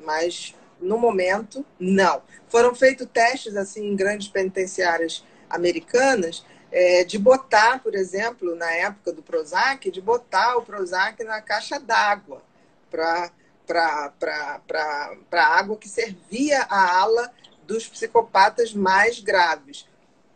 Mas 0.00 0.54
no 0.80 0.98
momento, 0.98 1.64
não. 1.78 2.22
Foram 2.48 2.74
feitos 2.74 3.06
testes 3.12 3.56
assim 3.56 3.86
em 3.86 3.96
grandes 3.96 4.28
penitenciárias 4.28 5.24
americanas 5.50 6.44
é, 6.70 7.04
de 7.04 7.18
botar, 7.18 7.82
por 7.82 7.94
exemplo, 7.94 8.54
na 8.54 8.70
época 8.72 9.12
do 9.12 9.22
Prozac, 9.22 9.90
de 9.90 10.00
botar 10.00 10.56
o 10.56 10.62
Prozac 10.62 11.22
na 11.24 11.40
caixa 11.40 11.78
d'água 11.78 12.42
para 12.90 13.30
para 13.68 15.46
água 15.46 15.76
que 15.76 15.88
servia 15.88 16.62
a 16.70 17.00
ala 17.00 17.30
dos 17.66 17.86
psicopatas 17.86 18.72
mais 18.72 19.20
graves. 19.20 19.86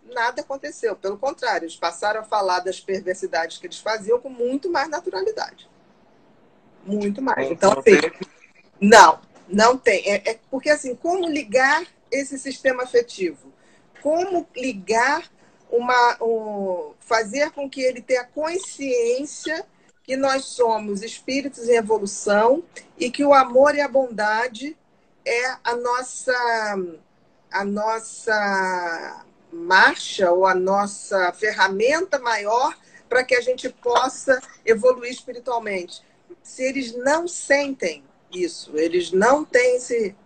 Nada 0.04 0.42
aconteceu, 0.42 0.94
pelo 0.94 1.16
contrário, 1.16 1.64
eles 1.64 1.76
passaram 1.76 2.20
a 2.20 2.24
falar 2.24 2.60
das 2.60 2.78
perversidades 2.78 3.56
que 3.56 3.66
eles 3.66 3.78
faziam 3.78 4.20
com 4.20 4.28
muito 4.28 4.70
mais 4.70 4.88
naturalidade. 4.90 5.68
Muito 6.84 7.22
mais. 7.22 7.50
Então, 7.50 7.72
assim, 7.72 8.00
não, 8.78 9.20
não 9.48 9.78
tem. 9.78 10.06
É, 10.10 10.32
é 10.32 10.40
porque, 10.50 10.68
assim, 10.68 10.94
como 10.94 11.26
ligar 11.26 11.86
esse 12.10 12.38
sistema 12.38 12.82
afetivo? 12.82 13.51
Como 14.02 14.46
ligar 14.56 15.30
uma. 15.70 16.16
Um, 16.20 16.92
fazer 17.00 17.50
com 17.50 17.68
que 17.68 17.80
ele 17.80 18.00
tenha 18.00 18.24
consciência 18.24 19.66
que 20.02 20.16
nós 20.16 20.46
somos 20.46 21.02
espíritos 21.02 21.68
em 21.68 21.76
evolução 21.76 22.62
e 22.98 23.10
que 23.10 23.24
o 23.24 23.32
amor 23.32 23.74
e 23.74 23.80
a 23.80 23.88
bondade 23.88 24.76
é 25.24 25.56
a 25.62 25.76
nossa 25.76 26.76
a 27.50 27.64
nossa 27.64 29.24
marcha 29.52 30.32
ou 30.32 30.46
a 30.46 30.54
nossa 30.54 31.32
ferramenta 31.32 32.18
maior 32.18 32.76
para 33.08 33.22
que 33.22 33.34
a 33.34 33.40
gente 33.42 33.68
possa 33.68 34.40
evoluir 34.64 35.12
espiritualmente. 35.12 36.02
Se 36.42 36.62
eles 36.62 36.96
não 36.96 37.28
sentem 37.28 38.02
isso, 38.32 38.76
eles 38.76 39.12
não 39.12 39.44
têm 39.44 39.76
esse 39.76 40.16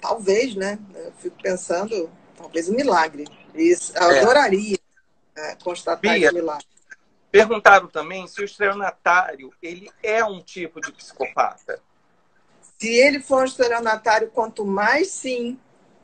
talvez, 0.00 0.56
né? 0.56 0.78
Eu 0.94 1.12
fico 1.18 1.36
pensando, 1.40 2.10
talvez 2.40 2.68
um 2.68 2.74
milagre. 2.74 3.26
Isso, 3.54 3.92
eu 3.96 4.10
é. 4.10 4.20
adoraria 4.20 4.78
é, 5.36 5.54
constatar 5.56 6.14
Bia, 6.14 6.26
esse 6.26 6.34
milagre. 6.34 6.66
Perguntaram 7.30 7.86
também 7.86 8.26
se 8.26 8.40
o 8.40 8.44
estelionatário 8.44 9.52
ele 9.62 9.90
é 10.02 10.24
um 10.24 10.42
tipo 10.42 10.80
de 10.80 10.92
psicopata. 10.92 11.80
Se 12.78 12.88
ele 12.88 13.20
for 13.20 13.42
um 13.42 13.44
estelionatário, 13.44 14.30
quanto 14.30 14.64
mais 14.64 15.08
sim. 15.08 15.58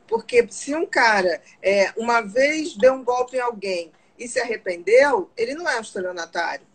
Porque 0.07 0.47
se 0.49 0.73
um 0.73 0.85
cara 0.85 1.41
é, 1.61 1.91
uma 1.97 2.21
vez 2.21 2.77
deu 2.77 2.93
um 2.93 3.03
golpe 3.03 3.35
em 3.35 3.41
alguém 3.41 3.91
e 4.17 4.27
se 4.27 4.39
arrependeu, 4.39 5.29
ele 5.35 5.53
não 5.53 5.67
é 5.67 5.77
um 5.77 5.81
estelionatário. 5.81 6.65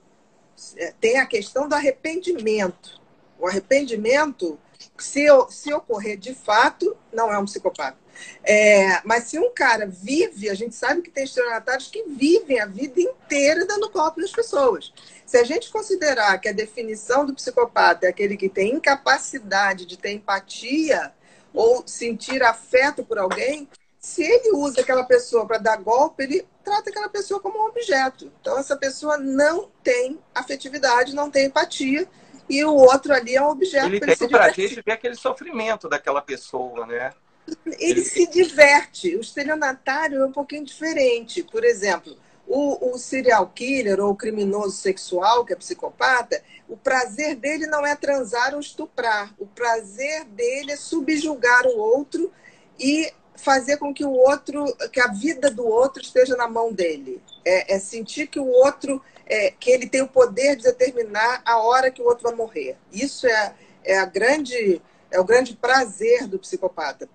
É, 0.76 0.92
tem 1.00 1.18
a 1.18 1.26
questão 1.26 1.66
do 1.66 1.74
arrependimento. 1.74 3.00
O 3.38 3.46
arrependimento, 3.46 4.58
se, 4.98 5.26
se 5.48 5.72
ocorrer 5.72 6.18
de 6.18 6.34
fato, 6.34 6.96
não 7.12 7.32
é 7.32 7.38
um 7.38 7.46
psicopata. 7.46 8.01
É, 8.44 9.00
mas 9.04 9.24
se 9.24 9.38
um 9.38 9.52
cara 9.54 9.86
vive, 9.86 10.48
a 10.48 10.54
gente 10.54 10.74
sabe 10.74 11.02
que 11.02 11.10
tem 11.10 11.24
estelionatários 11.24 11.88
que 11.88 12.04
vivem 12.04 12.60
a 12.60 12.66
vida 12.66 13.00
inteira 13.00 13.66
dando 13.66 13.90
golpe 13.90 14.20
nas 14.20 14.32
pessoas. 14.32 14.92
Se 15.24 15.36
a 15.36 15.44
gente 15.44 15.70
considerar 15.70 16.38
que 16.38 16.48
a 16.48 16.52
definição 16.52 17.24
do 17.24 17.34
psicopata 17.34 18.06
é 18.06 18.10
aquele 18.10 18.36
que 18.36 18.48
tem 18.48 18.74
incapacidade 18.74 19.86
de 19.86 19.96
ter 19.96 20.12
empatia 20.12 21.12
ou 21.54 21.82
sentir 21.86 22.42
afeto 22.42 23.04
por 23.04 23.18
alguém, 23.18 23.68
se 23.98 24.22
ele 24.22 24.50
usa 24.56 24.80
aquela 24.80 25.04
pessoa 25.04 25.46
para 25.46 25.58
dar 25.58 25.76
golpe, 25.76 26.24
ele 26.24 26.46
trata 26.64 26.90
aquela 26.90 27.08
pessoa 27.08 27.38
como 27.40 27.58
um 27.58 27.68
objeto. 27.68 28.32
Então, 28.40 28.58
essa 28.58 28.76
pessoa 28.76 29.16
não 29.16 29.70
tem 29.82 30.18
afetividade, 30.34 31.14
não 31.14 31.30
tem 31.30 31.46
empatia, 31.46 32.08
e 32.48 32.64
o 32.64 32.74
outro 32.74 33.14
ali 33.14 33.36
é 33.36 33.40
um 33.40 33.48
objeto. 33.48 33.86
Ele 33.86 34.00
tem 34.00 34.26
o 34.26 34.28
prazer 34.28 34.68
de 34.70 34.82
ver 34.82 34.92
aquele 34.92 35.14
sofrimento 35.14 35.88
daquela 35.88 36.20
pessoa, 36.20 36.84
né? 36.84 37.12
Ele 37.78 38.02
se 38.02 38.26
diverte. 38.26 39.16
O 39.16 39.20
estelionatário 39.20 40.22
é 40.22 40.26
um 40.26 40.32
pouquinho 40.32 40.64
diferente. 40.64 41.42
Por 41.42 41.64
exemplo, 41.64 42.16
o, 42.46 42.92
o, 42.92 42.98
serial 42.98 43.46
killer 43.48 44.00
ou 44.00 44.10
o 44.10 44.16
criminoso 44.16 44.76
sexual, 44.76 45.44
que 45.44 45.52
é 45.52 45.56
psicopata, 45.56 46.42
o 46.68 46.76
prazer 46.76 47.36
dele 47.36 47.66
não 47.66 47.86
é 47.86 47.94
transar 47.96 48.54
ou 48.54 48.60
estuprar. 48.60 49.34
O 49.38 49.46
prazer 49.46 50.24
dele 50.24 50.72
é 50.72 50.76
subjugar 50.76 51.66
o 51.66 51.78
outro 51.78 52.32
e 52.78 53.12
fazer 53.36 53.76
com 53.76 53.92
que 53.92 54.04
o 54.04 54.12
outro, 54.12 54.64
que 54.92 55.00
a 55.00 55.08
vida 55.08 55.50
do 55.50 55.66
outro 55.66 56.02
esteja 56.02 56.36
na 56.36 56.48
mão 56.48 56.72
dele. 56.72 57.22
É, 57.44 57.74
é 57.74 57.78
sentir 57.78 58.26
que 58.26 58.38
o 58.38 58.46
outro, 58.46 59.02
é, 59.26 59.50
que 59.50 59.70
ele 59.70 59.88
tem 59.88 60.02
o 60.02 60.08
poder 60.08 60.56
de 60.56 60.64
determinar 60.64 61.42
a 61.44 61.58
hora 61.58 61.90
que 61.90 62.02
o 62.02 62.04
outro 62.04 62.24
vai 62.24 62.34
morrer. 62.34 62.76
Isso 62.92 63.26
é, 63.26 63.54
é 63.84 63.98
a 63.98 64.04
grande, 64.04 64.80
é 65.10 65.18
o 65.18 65.24
grande 65.24 65.56
prazer 65.56 66.26
do 66.26 66.38
psicopata. 66.38 67.08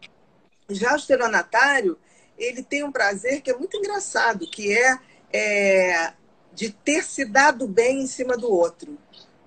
Já 0.69 0.93
o 0.93 0.97
estelionatário, 0.97 1.97
ele 2.37 2.61
tem 2.61 2.83
um 2.83 2.91
prazer 2.91 3.41
que 3.41 3.49
é 3.49 3.57
muito 3.57 3.77
engraçado, 3.77 4.45
que 4.49 4.77
é, 4.77 4.99
é 5.31 6.13
de 6.53 6.71
ter 6.71 7.03
se 7.03 7.23
dado 7.23 7.67
bem 7.67 8.01
em 8.01 8.07
cima 8.07 8.35
do 8.35 8.51
outro. 8.51 8.97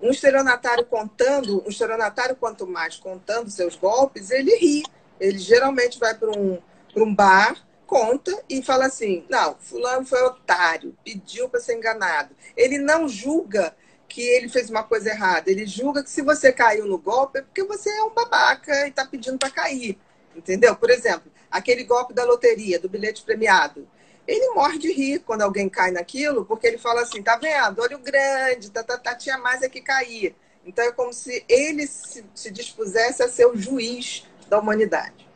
Um 0.00 0.11
estelionatário 0.11 0.87
contando, 0.87 1.62
um 1.64 1.68
estelionatário 1.68 2.35
quanto 2.37 2.66
mais 2.66 2.96
contando 2.96 3.50
seus 3.50 3.76
golpes, 3.76 4.30
ele 4.30 4.56
ri. 4.56 4.83
Ele 5.18 5.38
geralmente 5.38 5.98
vai 5.98 6.14
para 6.16 6.30
um, 6.30 6.59
um 6.96 7.14
bar, 7.14 7.54
conta 7.87 8.42
e 8.48 8.62
fala 8.62 8.87
assim: 8.87 9.26
não, 9.28 9.56
fulano 9.59 10.06
foi 10.06 10.22
otário, 10.22 10.96
pediu 11.04 11.50
para 11.50 11.61
ser 11.61 11.76
enganado. 11.76 12.35
Ele 12.56 12.78
não 12.78 13.06
julga 13.06 13.76
que 14.09 14.22
ele 14.22 14.48
fez 14.48 14.70
uma 14.70 14.83
coisa 14.83 15.11
errada. 15.11 15.50
Ele 15.50 15.66
julga 15.66 16.02
que 16.02 16.11
se 16.11 16.22
você 16.22 16.50
caiu 16.52 16.87
no 16.87 16.96
golpe 16.96 17.40
é 17.40 17.42
porque 17.42 17.62
você 17.62 17.90
é 17.90 18.02
um 18.04 18.14
babaca 18.14 18.87
e 18.87 18.88
está 18.88 19.04
pedindo 19.04 19.38
para 19.38 19.50
cair. 19.50 19.98
Entendeu? 20.34 20.76
Por 20.76 20.90
exemplo, 20.90 21.30
aquele 21.50 21.84
golpe 21.84 22.14
da 22.14 22.24
loteria, 22.24 22.78
do 22.78 22.88
bilhete 22.88 23.22
premiado. 23.22 23.86
Ele 24.26 24.54
morre 24.54 24.78
de 24.78 24.92
rir 24.92 25.20
quando 25.20 25.42
alguém 25.42 25.68
cai 25.68 25.90
naquilo, 25.90 26.44
porque 26.44 26.66
ele 26.66 26.78
fala 26.78 27.02
assim: 27.02 27.22
tá 27.22 27.36
vendo? 27.36 27.82
Olho 27.82 27.98
grande, 27.98 28.70
tá, 28.70 28.82
tá, 28.82 28.96
tá, 28.96 29.14
tinha 29.14 29.38
mais 29.38 29.62
aqui 29.62 29.80
cair. 29.80 30.36
Então 30.64 30.84
é 30.84 30.92
como 30.92 31.12
se 31.12 31.44
ele 31.48 31.86
se, 31.86 32.24
se 32.34 32.50
dispusesse 32.50 33.22
a 33.22 33.28
ser 33.28 33.46
o 33.46 33.56
juiz 33.56 34.26
da 34.48 34.58
humanidade. 34.58 35.28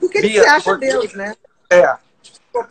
Porque 0.00 0.18
ele 0.18 0.30
Bia, 0.30 0.42
se 0.42 0.48
acha 0.48 0.70
porque... 0.70 0.86
Deus, 0.86 1.14
né? 1.14 1.36
É. 1.70 1.96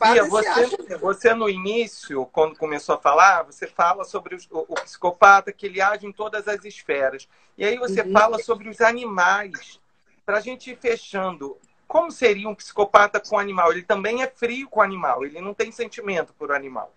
Bia, 0.02 0.24
você, 0.26 0.98
você 0.98 1.34
no 1.34 1.50
início, 1.50 2.26
quando 2.28 2.58
começou 2.58 2.96
a 2.96 2.98
falar, 2.98 3.44
você 3.44 3.68
fala 3.68 4.06
sobre 4.06 4.38
o, 4.50 4.66
o 4.70 4.76
psicopata 4.76 5.52
que 5.52 5.66
ele 5.66 5.82
age 5.82 6.06
em 6.08 6.12
todas 6.12 6.48
as 6.48 6.64
esferas. 6.64 7.28
E 7.58 7.66
aí 7.66 7.78
você 7.78 8.02
uhum. 8.02 8.12
fala 8.12 8.40
sobre 8.40 8.70
os 8.70 8.80
animais 8.80 9.80
para 10.26 10.38
a 10.38 10.42
gente 10.42 10.72
ir 10.72 10.78
fechando, 10.78 11.58
como 11.88 12.12
seria 12.12 12.50
um 12.50 12.56
psicopata 12.56 13.20
com 13.20 13.38
animal? 13.38 13.72
Ele 13.72 13.84
também 13.84 14.24
é 14.24 14.28
frio 14.28 14.70
com 14.70 14.82
animal, 14.82 15.26
ele 15.26 15.40
não 15.42 15.54
tem 15.54 15.72
sentimento 15.72 16.34
por 16.34 16.52
animal. 16.52 16.92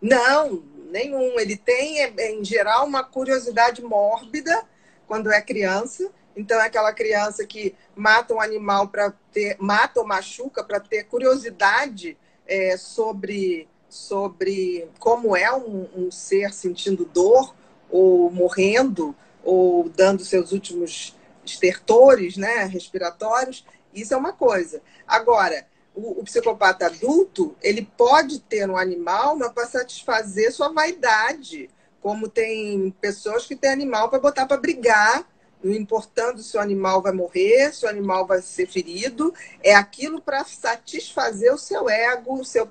Não, 0.00 0.62
nenhum. 0.90 1.38
Ele 1.38 1.56
tem, 1.56 2.02
é, 2.02 2.32
em 2.32 2.44
geral, 2.44 2.86
uma 2.86 3.04
curiosidade 3.04 3.82
mórbida 3.82 4.64
quando 5.06 5.30
é 5.30 5.40
criança. 5.42 6.10
Então, 6.36 6.58
é 6.60 6.66
aquela 6.66 6.92
criança 6.92 7.44
que 7.44 7.74
mata 7.94 8.32
um 8.32 8.40
animal 8.40 8.88
para 8.88 9.12
ter, 9.32 9.56
mata 9.58 10.00
ou 10.00 10.06
machuca 10.06 10.64
para 10.64 10.80
ter 10.80 11.04
curiosidade 11.04 12.16
é, 12.46 12.76
sobre, 12.76 13.68
sobre 13.88 14.88
como 14.98 15.36
é 15.36 15.52
um, 15.52 15.88
um 15.94 16.10
ser 16.10 16.52
sentindo 16.52 17.04
dor 17.04 17.54
ou 17.90 18.30
morrendo 18.30 19.14
ou 19.42 19.88
dando 19.88 20.24
seus 20.24 20.52
últimos 20.52 21.16
estertores 21.50 22.36
né, 22.36 22.64
respiratórios, 22.64 23.64
isso 23.94 24.14
é 24.14 24.16
uma 24.16 24.32
coisa. 24.32 24.80
Agora, 25.06 25.66
o, 25.94 26.20
o, 26.20 26.24
psicopata 26.24 26.86
adulto, 26.86 27.56
ele 27.62 27.82
pode 27.96 28.40
ter 28.40 28.68
um 28.68 28.76
animal, 28.76 29.36
mas 29.36 29.52
para 29.52 29.66
satisfazer 29.66 30.52
sua 30.52 30.68
vaidade. 30.72 31.68
Como 32.00 32.28
tem 32.28 32.90
pessoas 33.00 33.46
que 33.46 33.56
têm 33.56 33.70
animal 33.70 34.08
para 34.08 34.18
botar 34.18 34.46
para 34.46 34.56
brigar, 34.56 35.26
não 35.62 35.74
importando 35.74 36.42
se 36.42 36.56
o 36.56 36.60
animal 36.60 37.02
vai 37.02 37.12
morrer, 37.12 37.74
se 37.74 37.84
o 37.84 37.88
animal 37.88 38.26
vai 38.26 38.40
ser 38.40 38.66
ferido, 38.66 39.34
é 39.62 39.74
aquilo 39.74 40.20
para 40.20 40.44
satisfazer 40.44 41.52
o 41.52 41.58
seu 41.58 41.90
ego, 41.90 42.40
o 42.40 42.44
seu, 42.44 42.66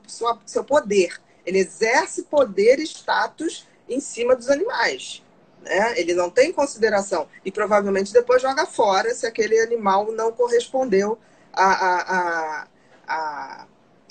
seu 0.45 0.63
poder. 0.63 1.21
Ele 1.45 1.59
exerce 1.59 2.23
poder 2.23 2.79
e 2.79 2.83
status 2.83 3.67
em 3.87 3.99
cima 3.99 4.35
dos 4.35 4.49
animais. 4.49 5.23
Né? 5.61 5.99
Ele 5.99 6.13
não 6.13 6.29
tem 6.29 6.51
consideração. 6.51 7.27
E 7.43 7.51
provavelmente 7.51 8.13
depois 8.13 8.41
joga 8.41 8.65
fora 8.65 9.13
se 9.13 9.25
aquele 9.25 9.59
animal 9.59 10.11
não 10.11 10.31
correspondeu 10.31 11.17
à, 11.53 11.65
à, 11.65 12.67
à, 13.07 13.67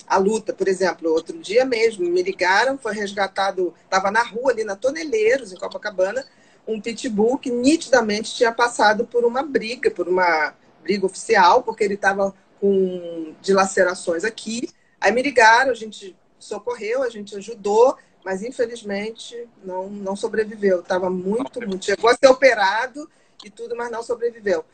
à, 0.07 0.19
luta. 0.19 0.53
Por 0.53 0.69
exemplo, 0.69 1.11
outro 1.11 1.39
dia 1.39 1.65
mesmo, 1.65 2.09
me 2.09 2.23
ligaram, 2.23 2.79
foi 2.79 2.95
resgatado, 2.95 3.75
estava 3.85 4.11
na 4.11 4.23
rua 4.23 4.53
ali 4.53 4.65
na 4.65 4.77
Toneleiros, 4.77 5.53
em 5.53 5.57
Copacabana, 5.57 6.25
um 6.67 6.81
pitbull 6.81 7.39
que 7.39 7.51
nitidamente 7.51 8.35
tinha 8.35 8.53
passado 8.53 9.07
por 9.07 9.25
uma 9.25 9.43
briga, 9.43 9.91
por 9.91 10.07
uma 10.07 10.55
briga 10.83 11.07
oficial, 11.07 11.63
porque 11.63 11.83
ele 11.83 11.95
estava 11.95 12.35
com 12.61 13.35
dilacerações 13.41 14.25
aqui. 14.25 14.69
Aí 15.01 15.13
me 15.13 15.23
ligaram, 15.23 15.71
a 15.71 15.75
gente 15.75 16.17
socorreu, 16.39 17.03
a 17.03 17.09
gente 17.09 17.35
ajudou, 17.37 17.97
mas 18.29 18.43
infelizmente 18.43 19.49
não, 19.64 19.88
não 19.88 20.14
sobreviveu. 20.14 20.81
Estava 20.81 21.09
muito, 21.09 21.67
muito. 21.67 21.87
Chegou 21.87 22.11
a 22.11 22.14
ser 22.14 22.27
operado 22.27 23.09
e 23.43 23.49
tudo, 23.49 23.75
mas 23.75 23.91
não 23.91 24.03
sobreviveu. 24.03 24.67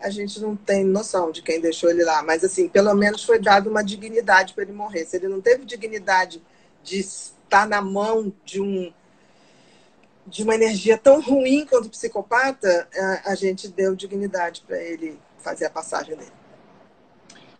A 0.00 0.08
gente 0.08 0.40
não 0.40 0.56
tem 0.56 0.84
noção 0.84 1.30
de 1.30 1.42
quem 1.42 1.60
deixou 1.60 1.90
ele 1.90 2.02
lá, 2.02 2.22
mas 2.22 2.42
assim, 2.42 2.66
pelo 2.66 2.94
menos 2.94 3.22
foi 3.22 3.38
dado 3.38 3.68
uma 3.68 3.84
dignidade 3.84 4.54
para 4.54 4.62
ele 4.62 4.72
morrer. 4.72 5.04
Se 5.04 5.18
ele 5.18 5.28
não 5.28 5.38
teve 5.38 5.66
dignidade 5.66 6.42
de 6.82 7.00
estar 7.00 7.68
na 7.68 7.82
mão 7.82 8.32
de 8.42 8.58
um 8.58 8.90
de 10.26 10.42
uma 10.42 10.54
energia 10.54 10.96
tão 10.96 11.20
ruim 11.20 11.66
quanto 11.66 11.90
psicopata, 11.90 12.88
a, 12.94 13.32
a 13.32 13.34
gente 13.34 13.68
deu 13.68 13.94
dignidade 13.94 14.62
para 14.66 14.78
ele 14.82 15.20
fazer 15.36 15.66
a 15.66 15.70
passagem 15.70 16.16
dele. 16.16 16.37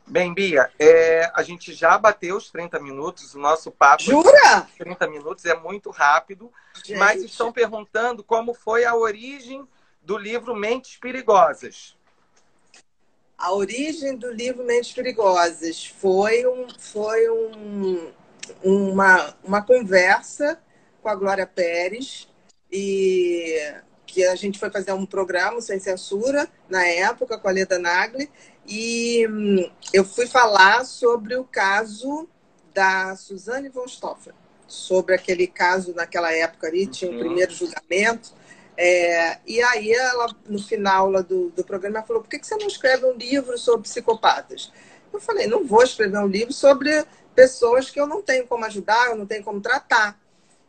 Bem, 0.08 0.32
Bia, 0.32 0.70
é, 0.78 1.30
a 1.34 1.42
gente 1.42 1.74
já 1.74 1.98
bateu 1.98 2.36
os 2.36 2.50
30 2.50 2.80
minutos, 2.80 3.34
o 3.34 3.38
nosso 3.38 3.70
papo. 3.70 4.02
Jura? 4.02 4.66
30 4.78 5.06
minutos 5.06 5.44
é 5.44 5.54
muito 5.54 5.90
rápido, 5.90 6.50
gente. 6.82 6.98
mas 6.98 7.22
estão 7.22 7.52
perguntando 7.52 8.24
como 8.24 8.54
foi 8.54 8.86
a 8.86 8.94
origem 8.94 9.68
do 10.00 10.16
livro 10.16 10.56
Mentes 10.56 10.96
Perigosas. 10.96 11.94
A 13.36 13.52
origem 13.52 14.16
do 14.16 14.32
livro 14.32 14.64
Mentes 14.64 14.92
Perigosas 14.92 15.86
foi, 15.86 16.46
um, 16.46 16.66
foi 16.78 17.28
um, 17.28 18.10
uma, 18.62 19.34
uma 19.44 19.62
conversa 19.62 20.58
com 21.02 21.10
a 21.10 21.14
Glória 21.14 21.46
Pérez 21.46 22.26
e 22.72 23.74
que 24.08 24.24
a 24.24 24.34
gente 24.34 24.58
foi 24.58 24.70
fazer 24.70 24.92
um 24.92 25.04
programa 25.04 25.60
sem 25.60 25.78
censura 25.78 26.48
na 26.68 26.84
época 26.84 27.38
com 27.38 27.46
a 27.46 27.52
Leda 27.52 27.78
Nagli 27.78 28.28
e 28.66 29.26
hum, 29.28 29.70
eu 29.92 30.04
fui 30.04 30.26
falar 30.26 30.84
sobre 30.84 31.36
o 31.36 31.44
caso 31.44 32.26
da 32.72 33.14
Suzane 33.14 33.68
von 33.68 33.86
Stoffer, 33.86 34.32
sobre 34.66 35.14
aquele 35.14 35.46
caso 35.46 35.94
naquela 35.94 36.32
época 36.32 36.66
ali, 36.66 36.86
tinha 36.86 37.10
o 37.10 37.14
uhum. 37.14 37.20
primeiro 37.20 37.52
julgamento. 37.52 38.32
É, 38.76 39.38
e 39.46 39.60
aí 39.60 39.92
ela, 39.92 40.34
no 40.48 40.62
final 40.62 41.10
lá 41.10 41.20
do, 41.20 41.50
do 41.50 41.64
programa, 41.64 42.02
falou, 42.02 42.22
por 42.22 42.28
que, 42.28 42.38
que 42.38 42.46
você 42.46 42.56
não 42.56 42.66
escreve 42.66 43.04
um 43.04 43.14
livro 43.14 43.58
sobre 43.58 43.82
psicopatas? 43.82 44.72
Eu 45.12 45.20
falei, 45.20 45.46
não 45.46 45.66
vou 45.66 45.82
escrever 45.82 46.18
um 46.18 46.26
livro 46.26 46.52
sobre 46.52 47.04
pessoas 47.34 47.90
que 47.90 48.00
eu 48.00 48.06
não 48.06 48.22
tenho 48.22 48.46
como 48.46 48.64
ajudar, 48.64 49.10
eu 49.10 49.16
não 49.16 49.26
tenho 49.26 49.44
como 49.44 49.60
tratar. 49.60 50.18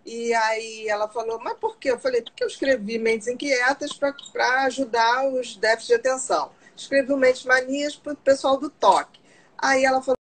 E 0.06 0.34
aí 0.34 0.88
ela 0.88 1.08
falou, 1.08 1.40
mas 1.40 1.58
por 1.58 1.78
quê? 1.78 1.92
Eu 1.92 2.00
falei, 2.00 2.22
porque 2.22 2.44
eu 2.44 2.48
escrevi 2.48 2.98
Mentes 2.98 3.28
Inquietas 3.28 3.94
para 3.94 4.64
ajudar 4.64 5.28
os 5.28 5.56
déficits 5.56 5.88
de 5.88 5.94
atenção 5.96 6.52
escrevi 6.82 7.14
Mentes 7.16 7.44
Manias 7.44 7.96
para 7.96 8.14
o 8.14 8.18
pessoal 8.18 8.58
do 8.58 8.70
toque. 8.70 9.20
Aí 9.58 9.84
ela 9.84 10.02
falou 10.02 10.16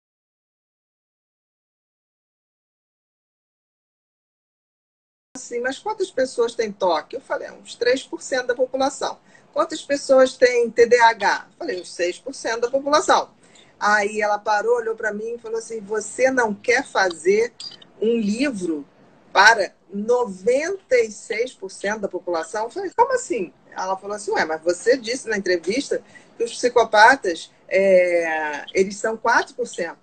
assim, 5.36 5.60
mas 5.62 5.78
quantas 5.78 6.10
pessoas 6.10 6.56
têm 6.56 6.72
toque? 6.72 7.16
Eu 7.16 7.22
falei, 7.22 7.52
uns 7.52 7.78
3% 7.78 8.48
da 8.48 8.56
população. 8.56 9.20
Quantas 9.54 9.82
pessoas 9.82 10.36
têm 10.36 10.70
TDAH? 10.70 11.48
Eu 11.52 11.58
falei, 11.58 11.82
uns 11.82 11.96
6% 11.96 12.60
da 12.60 12.72
população. 12.72 13.36
Aí 13.80 14.22
ela 14.22 14.40
parou, 14.40 14.78
olhou 14.78 14.96
para 14.96 15.14
mim 15.14 15.36
e 15.36 15.38
falou 15.38 15.60
assim: 15.60 15.80
Você 15.82 16.32
não 16.32 16.54
quer 16.54 16.84
fazer 16.84 17.54
um 18.02 18.20
livro 18.20 18.88
para 19.32 19.74
96% 19.94 22.00
da 22.00 22.08
população? 22.08 22.66
Eu 22.66 22.70
falei, 22.70 22.92
como 22.96 23.14
assim? 23.14 23.54
Ela 23.72 23.98
falou 23.98 24.16
assim: 24.16 24.32
Ué, 24.32 24.46
mas 24.46 24.62
você 24.62 24.98
disse 24.98 25.28
na 25.28 25.38
entrevista 25.38 26.02
que 26.38 26.44
os 26.44 26.52
psicopatas 26.52 27.52
é, 27.68 28.66
eles 28.74 28.98
são 28.98 29.18
4% 29.18 29.96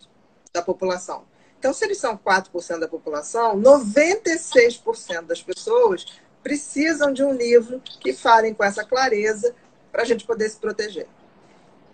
da 0.53 0.63
população. 0.63 1.25
Então, 1.59 1.73
se 1.73 1.85
eles 1.85 1.99
são 1.99 2.17
4% 2.17 2.79
da 2.79 2.89
população, 2.89 3.59
96% 3.59 5.23
das 5.23 5.43
pessoas 5.43 6.05
precisam 6.43 7.13
de 7.13 7.25
um 7.25 7.33
livro 7.33 7.81
que 7.81 8.13
falem 8.13 8.53
com 8.53 8.63
essa 8.63 8.85
clareza 8.85 9.55
para 9.91 10.03
a 10.03 10.05
gente 10.05 10.27
poder 10.27 10.49
se 10.51 10.59
proteger. 10.59 11.07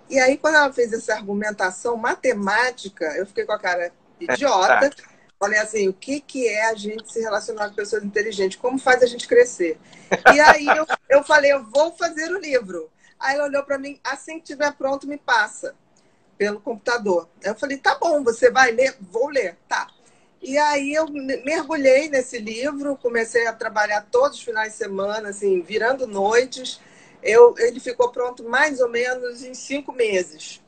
E 0.09 0.19
aí, 0.19 0.37
quando 0.37 0.57
ela 0.57 0.73
fez 0.73 0.93
essa 0.93 1.14
argumentação 1.14 1.97
matemática, 1.97 3.05
eu 3.16 3.25
fiquei 3.25 3.45
com 3.45 3.53
a 3.53 3.59
cara 3.59 3.93
idiota. 4.19 4.90
Falei 5.42 5.59
assim, 5.59 5.88
o 5.88 5.94
que, 5.94 6.20
que 6.20 6.46
é 6.46 6.66
a 6.66 6.74
gente 6.74 7.11
se 7.11 7.18
relacionar 7.18 7.70
com 7.70 7.74
pessoas 7.74 8.05
inteligentes? 8.05 8.59
Como 8.61 8.79
faz 8.79 9.03
a 9.03 9.07
gente 9.07 9.26
crescer? 9.26 9.81
E 10.35 10.38
aí 10.38 10.66
eu, 10.66 10.87
eu 11.09 11.24
falei, 11.24 11.50
eu 11.50 11.64
vou 11.64 11.96
fazer 11.96 12.31
o 12.31 12.38
livro. 12.38 12.90
Aí 13.18 13.37
ela 13.37 13.46
olhou 13.46 13.62
para 13.64 13.79
mim, 13.79 13.98
assim 14.05 14.35
que 14.35 14.42
estiver 14.42 14.70
pronto, 14.74 15.09
me 15.09 15.16
passa 15.16 15.74
pelo 16.37 16.61
computador. 16.61 17.26
Eu 17.42 17.55
falei, 17.55 17.79
tá 17.79 17.96
bom, 17.98 18.22
você 18.22 18.50
vai 18.50 18.70
ler? 18.70 18.94
Vou 19.00 19.31
ler, 19.31 19.57
tá. 19.66 19.88
E 20.42 20.59
aí 20.59 20.92
eu 20.92 21.07
mergulhei 21.09 22.11
nesse 22.11 22.38
livro, 22.38 22.98
comecei 22.98 23.46
a 23.46 23.53
trabalhar 23.55 24.07
todos 24.11 24.37
os 24.37 24.44
finais 24.44 24.72
de 24.72 24.79
semana, 24.79 25.31
assim, 25.31 25.62
virando 25.62 26.07
noites. 26.07 26.83
Eu, 27.22 27.55
ele 27.57 27.81
ficou 27.81 28.11
pronto 28.11 28.44
mais 28.44 28.79
ou 28.79 28.90
menos 28.90 29.42
em 29.42 29.55
cinco 29.55 29.90
meses. 29.90 30.61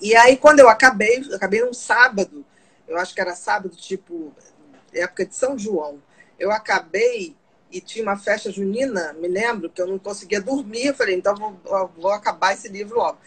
E 0.00 0.14
aí, 0.14 0.36
quando 0.36 0.60
eu 0.60 0.68
acabei, 0.68 1.24
eu 1.28 1.34
acabei 1.34 1.64
num 1.64 1.72
sábado, 1.72 2.44
eu 2.86 2.98
acho 2.98 3.14
que 3.14 3.20
era 3.20 3.34
sábado, 3.34 3.74
tipo, 3.76 4.32
época 4.92 5.26
de 5.26 5.34
São 5.34 5.58
João. 5.58 6.02
Eu 6.38 6.50
acabei 6.50 7.36
e 7.70 7.80
tinha 7.80 8.04
uma 8.04 8.18
festa 8.18 8.50
junina, 8.50 9.14
me 9.14 9.26
lembro, 9.26 9.70
que 9.70 9.80
eu 9.80 9.86
não 9.86 9.98
conseguia 9.98 10.40
dormir. 10.40 10.88
Eu 10.88 10.94
falei, 10.94 11.16
então 11.16 11.34
vou, 11.34 11.90
vou 11.96 12.12
acabar 12.12 12.52
esse 12.52 12.68
livro 12.68 12.96
logo. 12.96 13.18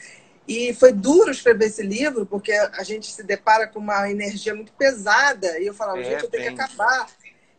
E 0.47 0.73
foi 0.75 0.91
duro 0.91 1.31
escrever 1.31 1.65
esse 1.65 1.81
livro, 1.81 2.25
porque 2.25 2.51
a 2.51 2.83
gente 2.83 3.11
se 3.11 3.23
depara 3.23 3.67
com 3.67 3.79
uma 3.79 4.09
energia 4.09 4.53
muito 4.53 4.71
pesada. 4.73 5.59
E 5.59 5.65
eu 5.65 5.73
falava, 5.73 5.99
é, 5.99 6.03
gente, 6.03 6.23
eu 6.23 6.29
tenho 6.29 6.45
bem... 6.45 6.55
que 6.55 6.61
acabar. 6.61 7.07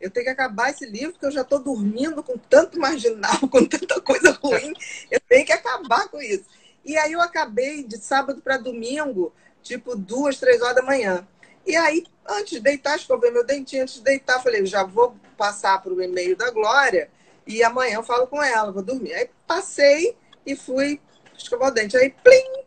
Eu 0.00 0.10
tenho 0.10 0.26
que 0.26 0.30
acabar 0.30 0.70
esse 0.70 0.86
livro, 0.86 1.12
porque 1.12 1.26
eu 1.26 1.32
já 1.32 1.40
estou 1.40 1.58
dormindo 1.58 2.22
com 2.22 2.38
tanto 2.38 2.78
marginal, 2.78 3.40
com 3.50 3.64
tanta 3.64 4.00
coisa 4.00 4.30
ruim. 4.32 4.72
Eu 5.10 5.20
tenho 5.28 5.44
que 5.44 5.52
acabar 5.52 6.08
com 6.08 6.20
isso. 6.20 6.44
E 6.84 6.96
aí 6.96 7.12
eu 7.12 7.20
acabei 7.20 7.82
de 7.82 7.96
sábado 7.96 8.40
para 8.40 8.58
domingo, 8.58 9.32
tipo 9.60 9.96
duas, 9.96 10.38
três 10.38 10.62
horas 10.62 10.76
da 10.76 10.82
manhã. 10.82 11.26
E 11.66 11.74
aí, 11.74 12.04
antes 12.28 12.52
de 12.52 12.60
deitar, 12.60 12.96
escovei 12.96 13.30
meu 13.30 13.44
dentinho, 13.44 13.82
antes 13.82 13.94
de 13.94 14.02
deitar, 14.02 14.40
falei, 14.40 14.64
já 14.64 14.84
vou 14.84 15.16
passar 15.36 15.82
para 15.82 15.92
o 15.92 16.00
e-mail 16.00 16.36
da 16.36 16.50
Glória 16.50 17.10
e 17.46 17.62
amanhã 17.62 17.96
eu 17.96 18.02
falo 18.02 18.26
com 18.26 18.42
ela, 18.42 18.72
vou 18.72 18.82
dormir. 18.82 19.14
Aí 19.14 19.30
passei 19.46 20.16
e 20.44 20.56
fui 20.56 21.00
escovar 21.36 21.68
o 21.68 21.70
dente. 21.72 21.96
Aí, 21.96 22.10
plim, 22.10 22.64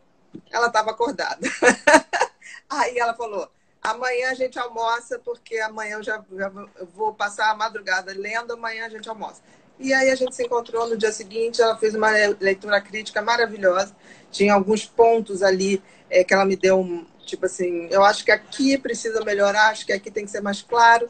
ela 0.50 0.68
estava 0.68 0.90
acordada. 0.90 1.40
aí 2.68 2.98
ela 2.98 3.14
falou, 3.14 3.50
amanhã 3.82 4.30
a 4.30 4.34
gente 4.34 4.58
almoça, 4.58 5.18
porque 5.18 5.58
amanhã 5.58 5.96
eu 5.96 6.02
já, 6.02 6.24
já 6.32 6.50
vou 6.94 7.14
passar 7.14 7.50
a 7.50 7.54
madrugada 7.54 8.12
lendo, 8.14 8.52
amanhã 8.52 8.86
a 8.86 8.88
gente 8.88 9.08
almoça. 9.08 9.42
E 9.78 9.94
aí 9.94 10.10
a 10.10 10.14
gente 10.14 10.34
se 10.34 10.44
encontrou 10.44 10.86
no 10.86 10.96
dia 10.96 11.10
seguinte, 11.10 11.60
ela 11.60 11.76
fez 11.76 11.94
uma 11.94 12.10
leitura 12.38 12.80
crítica 12.80 13.22
maravilhosa. 13.22 13.96
Tinha 14.30 14.54
alguns 14.54 14.84
pontos 14.84 15.42
ali 15.42 15.82
é, 16.10 16.22
que 16.22 16.34
ela 16.34 16.44
me 16.44 16.56
deu 16.56 16.78
um, 16.80 17.06
Tipo 17.30 17.46
assim, 17.46 17.86
eu 17.90 18.02
acho 18.02 18.24
que 18.24 18.32
aqui 18.32 18.76
precisa 18.76 19.24
melhorar, 19.24 19.70
acho 19.70 19.86
que 19.86 19.92
aqui 19.92 20.10
tem 20.10 20.24
que 20.24 20.30
ser 20.30 20.40
mais 20.40 20.60
claro. 20.62 21.08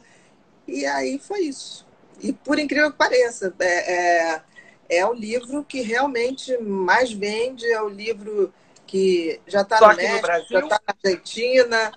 E 0.69 0.85
aí 0.85 1.19
foi 1.19 1.41
isso. 1.41 1.87
E 2.21 2.31
por 2.33 2.59
incrível 2.59 2.93
que 2.93 2.99
pareça, 2.99 3.55
é, 3.59 4.35
é, 4.35 4.43
é 4.91 5.07
o 5.07 5.15
livro 5.15 5.65
que 5.65 5.81
realmente 5.81 6.57
mais 6.59 7.11
vende, 7.11 7.65
é 7.73 7.81
o 7.81 7.89
livro 7.89 8.53
que 8.87 9.41
já 9.47 9.63
está 9.63 9.81
no 9.81 9.97
México, 9.97 10.27
no 10.27 10.45
já 10.51 10.59
está 10.61 10.81
na 10.87 10.95
Argentina. 11.03 11.93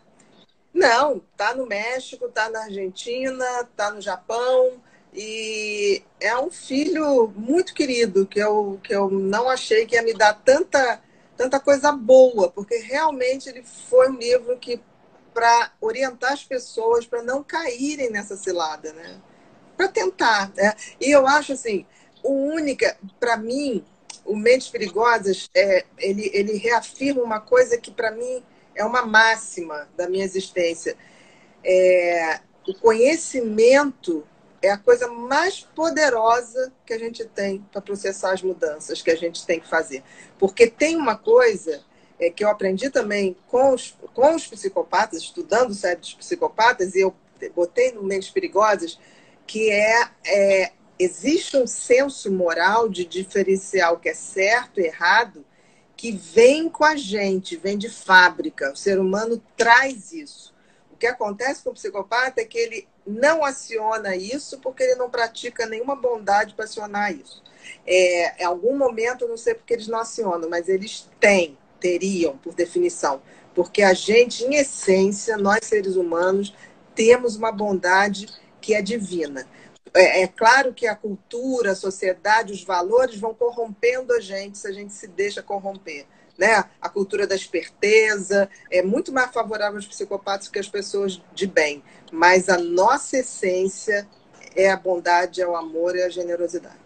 Não, 0.74 1.22
está 1.32 1.54
no 1.54 1.66
México, 1.66 2.26
está 2.26 2.50
na 2.50 2.64
Argentina, 2.64 3.46
está 3.62 3.92
no 3.92 4.00
Japão. 4.00 4.82
E 5.14 6.02
é 6.20 6.36
um 6.38 6.50
filho 6.50 7.32
muito 7.36 7.74
querido, 7.74 8.26
que 8.26 8.40
eu, 8.40 8.80
que 8.82 8.96
eu 8.96 9.10
não 9.10 9.50
achei 9.50 9.86
que 9.86 9.96
ia 9.96 10.02
me 10.02 10.14
dar 10.14 10.34
tanta 10.34 11.02
tanta 11.44 11.60
coisa 11.60 11.92
boa, 11.92 12.50
porque 12.50 12.78
realmente 12.78 13.50
ele 13.50 13.64
foi 13.64 14.10
um 14.10 14.16
livro 14.16 14.58
que 14.58 14.80
para 15.34 15.74
orientar 15.82 16.32
as 16.32 16.44
pessoas 16.44 17.06
para 17.06 17.22
não 17.22 17.44
caírem 17.44 18.10
nessa 18.10 18.38
cilada, 18.38 18.94
né? 18.94 19.20
Para 19.76 19.90
tentar, 19.90 20.54
né? 20.56 20.74
E 21.02 21.12
eu 21.12 21.28
acho 21.28 21.52
assim, 21.52 21.86
o 22.24 22.32
única, 22.32 22.96
para 23.20 23.36
mim, 23.36 23.84
o 24.24 24.38
Mentes 24.38 24.70
Perigosas, 24.70 25.50
é, 25.54 25.84
ele, 25.98 26.32
ele 26.34 26.56
reafirma 26.56 27.22
uma 27.22 27.42
coisa 27.42 27.78
que 27.78 27.92
para 27.92 28.12
mim 28.12 28.42
é 28.74 28.86
uma 28.86 29.06
máxima 29.06 29.90
da 29.98 30.08
minha 30.08 30.24
existência. 30.24 30.96
É, 31.62 32.40
o 32.66 32.74
conhecimento 32.76 34.26
é 34.64 34.72
a 34.72 34.78
coisa 34.78 35.08
mais 35.10 35.60
poderosa 35.60 36.72
que 36.86 36.94
a 36.94 36.98
gente 36.98 37.26
tem 37.26 37.60
para 37.72 37.82
processar 37.82 38.32
as 38.32 38.42
mudanças 38.42 39.02
que 39.02 39.12
a 39.12 39.16
gente 39.16 39.46
tem 39.46 39.60
que 39.60 39.68
fazer. 39.68 40.04
Porque 40.40 40.68
tem 40.68 40.96
uma 40.96 41.18
coisa 41.18 41.84
é, 42.18 42.30
que 42.30 42.44
eu 42.44 42.50
aprendi 42.50 42.90
também 42.90 43.36
com 43.48 43.74
os, 43.74 43.98
com 44.14 44.34
os 44.34 44.48
psicopatas, 44.48 45.22
estudando 45.22 45.70
dos 45.70 46.14
psicopatas, 46.14 46.96
e 46.96 47.02
eu 47.02 47.14
botei 47.54 47.92
no 47.92 48.04
Mentes 48.04 48.30
Perigosas, 48.30 48.98
que 49.46 49.70
é, 49.70 50.10
é 50.26 50.72
existe 50.98 51.58
um 51.58 51.68
senso 51.68 52.32
moral 52.32 52.88
de 52.88 53.04
diferenciar 53.04 53.94
o 53.94 54.00
que 54.00 54.10
é 54.10 54.14
certo 54.14 54.80
e 54.80 54.86
errado 54.86 55.46
que 55.98 56.12
vem 56.12 56.70
com 56.70 56.84
a 56.84 56.96
gente, 56.96 57.58
vem 57.58 57.78
de 57.78 57.90
fábrica. 57.90 58.72
O 58.72 58.76
ser 58.76 59.00
humano 59.00 59.42
traz 59.56 60.12
isso. 60.12 60.53
Que 61.04 61.08
acontece 61.08 61.62
com 61.62 61.72
o 61.72 61.74
psicopata 61.74 62.40
é 62.40 62.46
que 62.46 62.58
ele 62.58 62.88
não 63.06 63.44
aciona 63.44 64.16
isso 64.16 64.58
porque 64.60 64.84
ele 64.84 64.96
não 64.96 65.10
pratica 65.10 65.66
nenhuma 65.66 65.98
bondade 65.98 66.54
para 66.54 66.64
acionar 66.64 67.14
isso. 67.14 67.44
É, 67.86 68.42
em 68.42 68.46
algum 68.46 68.78
momento, 68.78 69.28
não 69.28 69.36
sei 69.36 69.54
porque 69.54 69.74
eles 69.74 69.90
não 69.90 70.00
acionam, 70.00 70.50
mas 70.50 70.70
eles 70.70 71.10
têm, 71.20 71.58
teriam, 71.78 72.38
por 72.38 72.54
definição. 72.54 73.22
Porque 73.54 73.82
a 73.82 73.94
gente, 73.94 74.46
em 74.46 74.56
essência, 74.56 75.36
nós 75.36 75.66
seres 75.66 75.98
humanos, 75.98 76.56
temos 76.96 77.36
uma 77.36 77.52
bondade 77.52 78.28
que 78.62 78.74
é 78.74 78.82
divina 78.82 79.46
é, 79.94 80.24
é, 80.24 80.28
claro 80.28 80.74
que 80.74 80.88
a 80.88 80.96
cultura, 80.96 81.72
a 81.72 81.76
sociedade, 81.76 82.52
os 82.52 82.64
valores 82.64 83.20
vão 83.20 83.34
corrompendo 83.34 84.14
a 84.14 84.20
gente 84.20 84.58
se 84.58 84.68
a 84.68 84.72
gente 84.72 84.92
se 84.92 85.08
deixa 85.08 85.44
corromper. 85.44 86.06
Né? 86.38 86.64
A 86.82 86.90
cultura 86.90 87.28
da 87.28 87.36
esperteza 87.36 88.50
é 88.72 88.82
muito 88.82 89.12
mais 89.12 89.32
favorável 89.32 89.78
aos 89.78 89.86
psicopatas 89.86 90.48
que 90.48 90.60
às 90.60 90.68
pessoas 90.68 91.22
de 91.34 91.46
bem. 91.46 91.84
Mas 92.12 92.50
a 92.50 92.58
nossa 92.58 93.18
essência 93.18 94.08
é 94.56 94.70
a 94.70 94.78
bondade, 94.78 95.42
é 95.42 95.48
o 95.48 95.56
amor 95.56 95.96
e 95.96 96.04
a 96.04 96.10
generosidade. 96.10 96.84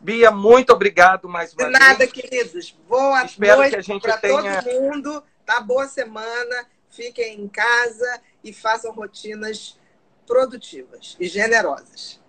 Bia, 0.00 0.30
muito 0.30 0.70
obrigado 0.70 1.28
mais 1.28 1.54
uma 1.54 1.64
vez. 1.64 1.72
De 1.72 1.78
nada, 1.78 2.06
queridos. 2.06 2.76
Boa 2.86 3.24
Espero 3.24 3.56
noite 3.56 3.70
que 3.70 3.76
a 3.76 3.80
gente 3.80 4.02
para 4.02 4.18
tenha... 4.18 4.62
todo 4.62 4.72
mundo. 4.72 5.22
Tá 5.46 5.60
boa 5.60 5.88
semana. 5.88 6.66
Fiquem 6.90 7.40
em 7.40 7.48
casa 7.48 8.20
e 8.42 8.52
façam 8.52 8.92
rotinas 8.92 9.78
produtivas 10.26 11.16
e 11.18 11.26
generosas. 11.26 12.20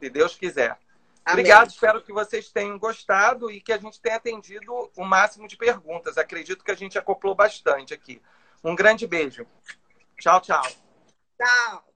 Se 0.00 0.08
Deus 0.08 0.36
quiser. 0.36 0.78
Amém. 1.24 1.40
Obrigado, 1.40 1.70
espero 1.70 2.02
que 2.02 2.12
vocês 2.12 2.50
tenham 2.50 2.78
gostado 2.78 3.50
e 3.50 3.60
que 3.60 3.72
a 3.72 3.78
gente 3.78 4.00
tenha 4.00 4.16
atendido 4.16 4.90
o 4.94 5.04
máximo 5.04 5.48
de 5.48 5.56
perguntas. 5.56 6.18
Acredito 6.18 6.62
que 6.62 6.70
a 6.70 6.76
gente 6.76 6.98
acoplou 6.98 7.34
bastante 7.34 7.94
aqui. 7.94 8.20
Um 8.62 8.74
grande 8.74 9.06
beijo. 9.06 9.46
Tchau, 10.18 10.40
tchau. 10.40 10.62
Tchau. 11.38 11.93